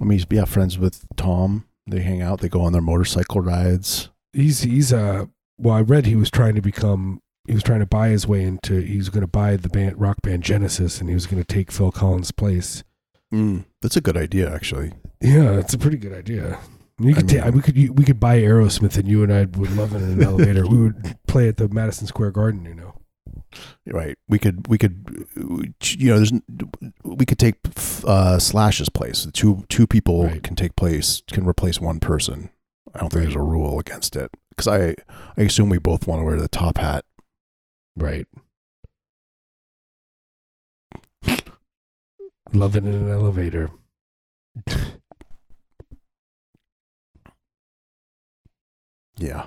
I 0.00 0.04
mean, 0.04 0.18
he's 0.18 0.26
yeah, 0.30 0.44
friends 0.44 0.78
with 0.78 1.04
Tom. 1.16 1.66
They 1.86 2.00
hang 2.00 2.22
out. 2.22 2.40
They 2.40 2.48
go 2.48 2.62
on 2.62 2.72
their 2.72 2.82
motorcycle 2.82 3.40
rides. 3.40 4.10
He's 4.32 4.62
he's 4.62 4.92
uh 4.92 5.26
well 5.58 5.74
I 5.74 5.82
read 5.82 6.06
he 6.06 6.16
was 6.16 6.30
trying 6.30 6.54
to 6.56 6.62
become 6.62 7.20
he 7.46 7.54
was 7.54 7.62
trying 7.62 7.80
to 7.80 7.86
buy 7.86 8.08
his 8.08 8.26
way 8.26 8.42
into 8.42 8.80
he 8.80 8.96
was 8.96 9.10
going 9.10 9.20
to 9.20 9.28
buy 9.28 9.56
the 9.56 9.68
band 9.68 10.00
rock 10.00 10.22
band 10.22 10.42
Genesis 10.42 11.00
and 11.00 11.08
he 11.08 11.14
was 11.14 11.26
going 11.26 11.42
to 11.42 11.46
take 11.46 11.70
Phil 11.70 11.92
Collins' 11.92 12.32
place. 12.32 12.82
Mm, 13.32 13.64
that's 13.82 13.96
a 13.96 14.00
good 14.00 14.16
idea, 14.16 14.52
actually. 14.52 14.92
Yeah, 15.20 15.58
it's 15.58 15.74
a 15.74 15.78
pretty 15.78 15.96
good 15.98 16.12
idea. 16.12 16.58
You 16.98 17.10
I 17.10 17.14
could 17.14 17.28
ta- 17.28 17.50
we 17.50 17.60
could 17.60 17.98
we 17.98 18.04
could 18.04 18.20
buy 18.20 18.38
Aerosmith 18.38 18.96
and 18.96 19.08
you 19.08 19.22
and 19.22 19.32
I 19.32 19.44
would 19.44 19.76
love 19.76 19.94
it 19.94 20.02
in 20.02 20.12
an 20.12 20.22
elevator. 20.24 20.66
We 20.66 20.78
would 20.78 21.16
play 21.26 21.48
at 21.48 21.56
the 21.56 21.68
Madison 21.68 22.06
Square 22.06 22.32
Garden, 22.32 22.64
you 22.64 22.74
know. 22.74 22.93
Right. 23.86 24.16
We 24.28 24.38
could. 24.38 24.66
We 24.68 24.78
could. 24.78 25.26
You 25.36 26.10
know, 26.10 26.16
there's. 26.16 26.32
We 27.04 27.24
could 27.26 27.38
take 27.38 27.56
uh, 28.06 28.38
Slash's 28.38 28.88
place. 28.88 29.26
Two 29.32 29.64
two 29.68 29.86
people 29.86 30.24
Right. 30.24 30.42
can 30.42 30.56
take 30.56 30.74
place. 30.76 31.22
Can 31.30 31.46
replace 31.46 31.80
one 31.80 32.00
person. 32.00 32.50
I 32.94 32.98
don't 33.00 33.10
think 33.10 33.20
Right. 33.20 33.24
there's 33.24 33.36
a 33.36 33.40
rule 33.40 33.78
against 33.78 34.16
it 34.16 34.30
because 34.50 34.68
I 34.68 34.94
I 35.36 35.42
assume 35.42 35.68
we 35.68 35.78
both 35.78 36.06
want 36.06 36.20
to 36.20 36.24
wear 36.24 36.36
the 36.40 36.48
top 36.48 36.78
hat. 36.78 37.04
Right. 37.96 38.26
Love 42.52 42.76
it 42.76 42.84
in 42.84 42.94
an 42.94 43.10
elevator. 43.10 43.70
Yeah. 49.16 49.46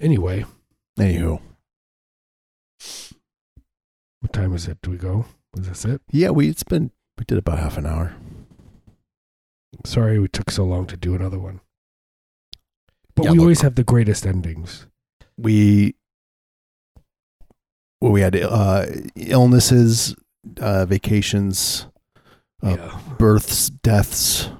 Anyway, 0.00 0.44
Anywho. 0.98 1.40
what 4.20 4.32
time 4.32 4.54
is 4.54 4.66
it? 4.68 4.78
Do 4.82 4.90
we 4.90 4.96
go? 4.98 5.26
Was 5.54 5.68
this 5.68 5.84
it? 5.84 6.02
Yeah, 6.10 6.30
we 6.30 6.48
it's 6.48 6.62
been 6.62 6.90
we 7.18 7.24
did 7.24 7.38
about 7.38 7.58
half 7.58 7.78
an 7.78 7.86
hour. 7.86 8.14
Sorry 9.84 10.18
we 10.18 10.28
took 10.28 10.50
so 10.50 10.64
long 10.64 10.86
to 10.86 10.96
do 10.96 11.14
another 11.14 11.38
one. 11.38 11.60
But 13.14 13.24
Yeah, 13.24 13.30
we 13.32 13.38
look- 13.38 13.44
always 13.44 13.60
have 13.62 13.74
the 13.76 13.84
greatest 13.84 14.26
endings. 14.26 14.86
We 15.38 15.94
well, 18.00 18.12
we 18.12 18.20
had 18.20 18.36
uh, 18.36 18.86
illnesses, 19.16 20.14
uh, 20.60 20.84
vacations, 20.84 21.86
Uh, 22.62 22.76
yeah. 22.78 23.00
births, 23.18 23.70
deaths. 23.70 24.50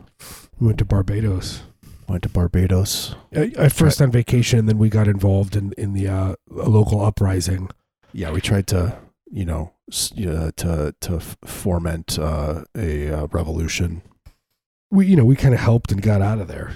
We 0.59 0.67
went 0.69 0.79
to 0.79 0.87
Barbados. 0.87 1.63
Went 2.09 2.23
to 2.23 2.29
Barbados. 2.29 3.17
At 3.33 3.73
first 3.73 4.01
on 4.01 4.11
vacation, 4.11 4.61
and 4.61 4.69
then 4.69 4.79
we 4.79 4.89
got 4.89 5.09
involved 5.09 5.57
in 5.57 5.73
in 5.73 5.93
the 5.93 6.09
uh, 6.09 6.35
local 6.49 7.05
uprising. 7.05 7.69
Yeah, 8.13 8.31
we 8.31 8.41
tried 8.41 8.67
to, 8.69 8.99
you 9.31 9.45
know, 9.45 9.73
uh, 9.89 10.51
to 10.57 10.95
to 11.01 11.21
foment 11.45 12.19
uh, 12.19 12.65
a 12.77 13.11
uh, 13.11 13.27
revolution. 13.27 14.03
We 14.91 15.07
you 15.07 15.17
know 15.17 15.25
we 15.25 15.37
kind 15.37 15.55
of 15.55 15.61
helped 15.61 15.91
and 15.91 16.01
got 16.01 16.23
out 16.23 16.39
of 16.39 16.49
there. 16.49 16.73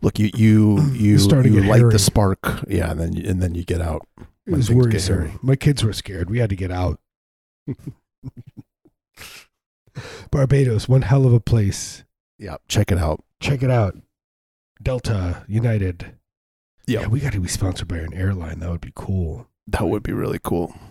Look, 0.00 0.18
you 0.18 0.30
you 0.34 0.80
you, 0.92 1.18
starting 1.18 1.54
you 1.54 1.62
light 1.62 1.80
hairy. 1.80 1.92
the 1.92 1.98
spark, 1.98 2.64
yeah, 2.68 2.90
and 2.90 3.00
then 3.00 3.26
and 3.26 3.42
then 3.42 3.54
you 3.54 3.64
get 3.64 3.80
out. 3.80 4.06
It 4.46 4.52
was 4.52 4.70
worrisome. 4.70 5.38
My 5.42 5.56
kids 5.56 5.84
were 5.84 5.92
scared. 5.92 6.30
We 6.30 6.38
had 6.38 6.50
to 6.50 6.56
get 6.56 6.70
out. 6.70 7.00
Barbados, 10.30 10.88
one 10.88 11.02
hell 11.02 11.26
of 11.26 11.32
a 11.32 11.40
place. 11.40 12.04
Yeah, 12.38 12.56
check 12.68 12.90
it 12.92 12.98
out. 12.98 13.22
Check 13.40 13.62
it 13.62 13.70
out. 13.70 13.96
Delta, 14.82 15.44
United. 15.48 16.14
Yeah. 16.86 17.00
Yeah, 17.00 17.06
we 17.08 17.20
got 17.20 17.32
to 17.32 17.40
be 17.40 17.48
sponsored 17.48 17.88
by 17.88 17.98
an 17.98 18.14
airline. 18.14 18.60
That 18.60 18.70
would 18.70 18.80
be 18.80 18.92
cool. 18.94 19.46
That 19.66 19.86
would 19.88 20.02
be 20.02 20.12
really 20.12 20.40
cool. 20.42 20.74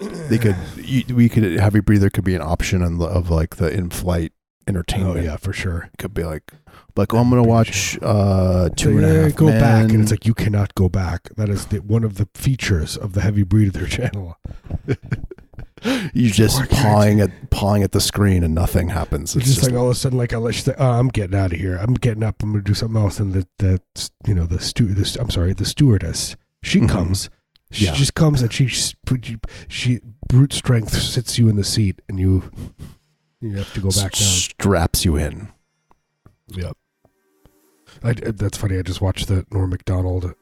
They 0.00 0.38
could, 0.38 0.56
you, 0.76 1.14
we 1.14 1.28
could, 1.28 1.44
heavy 1.60 1.80
breather 1.80 2.08
could 2.08 2.24
be 2.24 2.34
an 2.34 2.40
option 2.40 2.82
on 2.82 2.96
the, 2.96 3.04
of 3.04 3.28
like 3.28 3.56
the 3.56 3.70
in-flight 3.70 4.32
entertainment. 4.66 5.18
Oh 5.18 5.20
yeah, 5.20 5.36
for 5.36 5.52
sure. 5.52 5.90
It 5.92 5.98
could 5.98 6.14
be 6.14 6.24
like, 6.24 6.52
like, 6.96 7.12
oh, 7.12 7.18
I'm 7.18 7.28
gonna 7.28 7.42
watch 7.42 7.98
uh, 8.00 8.70
two 8.76 8.96
and 8.96 9.04
a 9.04 9.22
half 9.24 9.34
Go 9.34 9.48
back, 9.48 9.90
and 9.90 10.00
it's 10.00 10.10
like 10.10 10.24
you 10.24 10.32
cannot 10.32 10.74
go 10.74 10.88
back. 10.88 11.28
That 11.36 11.50
is 11.50 11.66
the, 11.66 11.80
one 11.80 12.04
of 12.04 12.14
the 12.14 12.28
features 12.34 12.96
of 12.96 13.12
the 13.12 13.20
heavy 13.20 13.42
breather 13.42 13.86
channel. 13.98 14.38
You 16.14 16.30
just 16.30 16.68
pawing 16.70 17.20
at 17.20 17.50
pawing 17.50 17.82
at 17.82 17.92
the 17.92 18.00
screen 18.00 18.44
and 18.44 18.54
nothing 18.54 18.88
happens. 18.88 19.34
It's 19.36 19.46
just, 19.46 19.62
like 19.62 19.72
all 19.74 19.86
of 19.86 19.92
a 19.92 19.94
sudden, 19.94 20.18
like 20.18 20.32
I 20.32 20.50
say, 20.52 20.74
oh, 20.78 20.90
I'm 20.92 21.08
getting 21.08 21.38
out 21.38 21.52
of 21.52 21.58
here. 21.58 21.76
I'm 21.76 21.94
getting 21.94 22.22
up. 22.22 22.42
I'm 22.42 22.52
gonna 22.52 22.62
do 22.62 22.74
something 22.74 23.00
else. 23.00 23.18
And 23.20 23.32
the 23.32 23.46
the 23.58 23.80
you 24.26 24.34
know 24.34 24.46
the 24.46 24.60
stu 24.60 24.86
the, 24.94 25.18
I'm 25.20 25.30
sorry, 25.30 25.52
the 25.52 25.64
stewardess. 25.64 26.36
She 26.62 26.80
Mhm. 26.80 26.88
comes. 26.88 27.30
She 27.70 27.84
Yeah. 27.86 27.94
just 27.94 28.14
comes 28.14 28.42
and 28.42 28.52
she 28.52 28.66
s- 28.66 28.94
put 29.06 29.28
you- 29.28 29.38
she 29.68 30.00
brute 30.28 30.52
strength 30.52 30.92
sits 31.00 31.38
you 31.38 31.48
in 31.48 31.56
the 31.56 31.64
seat 31.64 32.00
and 32.08 32.18
you 32.18 32.50
you 33.40 33.56
have 33.56 33.72
to 33.74 33.80
go 33.80 33.88
back 33.90 34.12
down. 34.12 34.28
straps 34.28 35.04
you 35.04 35.16
in. 35.16 35.48
Yep. 36.48 36.76
I, 38.02 38.12
that's 38.12 38.58
funny. 38.58 38.78
I 38.78 38.82
just 38.82 39.00
watched 39.00 39.28
the 39.28 39.46
Norm 39.50 39.70
Macdonald 39.70 40.34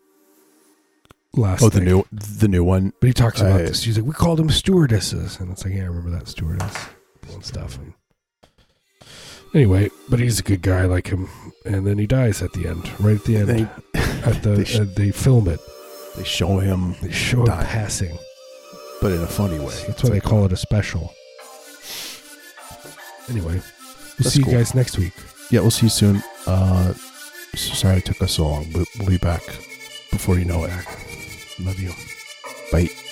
last. 1.34 1.62
Oh, 1.62 1.68
the 1.68 1.78
thing. 1.78 1.84
new 1.84 2.04
the 2.10 2.48
new 2.48 2.64
one. 2.64 2.92
But 3.00 3.06
he 3.08 3.12
talks 3.12 3.40
about 3.40 3.60
I- 3.60 3.64
this. 3.64 3.82
He's 3.84 3.96
like, 3.98 4.06
we 4.06 4.12
called 4.12 4.38
them 4.38 4.50
stewardesses, 4.50 5.38
and 5.40 5.50
it's 5.52 5.64
like, 5.64 5.74
yeah, 5.74 5.82
I 5.82 5.86
remember 5.86 6.10
that 6.10 6.28
stewardess 6.28 6.76
and 7.32 7.44
stuff. 7.44 7.78
And 7.78 7.92
anyway, 9.54 9.90
but 10.08 10.20
he's 10.20 10.38
a 10.40 10.42
good 10.42 10.62
guy, 10.62 10.80
I 10.82 10.86
like 10.86 11.08
him. 11.08 11.28
And 11.64 11.86
then 11.86 11.98
he 11.98 12.06
dies 12.06 12.40
at 12.42 12.52
the 12.54 12.66
end, 12.68 12.88
right 13.00 13.16
at 13.16 13.24
the 13.24 13.36
end. 13.36 13.48
They, 13.48 13.62
at 14.22 14.42
the 14.42 14.50
they 14.56 14.64
sh- 14.64 14.78
uh, 14.80 14.86
they 14.96 15.10
film 15.10 15.48
it. 15.48 15.60
they 16.16 16.24
show 16.24 16.58
him, 16.58 16.94
They 17.02 17.10
show 17.12 17.40
him 17.40 17.46
passing. 17.46 18.16
but 19.02 19.12
in 19.12 19.20
a 19.22 19.26
funny 19.26 19.58
way. 19.58 19.74
That's 19.86 20.02
why 20.02 20.10
they 20.10 20.20
call 20.20 20.44
it 20.46 20.52
a 20.52 20.56
special. 20.56 21.12
Anyway, 23.28 23.60
we'll 24.18 24.30
see 24.30 24.42
cool. 24.42 24.52
you 24.52 24.58
guys 24.58 24.74
next 24.74 24.96
week. 24.96 25.12
Yeah, 25.50 25.60
we'll 25.60 25.70
see 25.70 25.86
you 25.86 25.90
soon. 25.90 26.22
Uh, 26.46 26.94
sorry 27.54 27.98
it 27.98 28.06
took 28.06 28.22
us 28.22 28.32
so 28.32 28.46
long, 28.48 28.66
but 28.72 28.86
we'll 28.98 29.08
be 29.10 29.18
back 29.18 29.42
before 30.10 30.38
you 30.38 30.46
know 30.46 30.64
it. 30.64 30.70
Love 31.60 31.80
you. 31.80 31.92
Bye. 32.70 33.07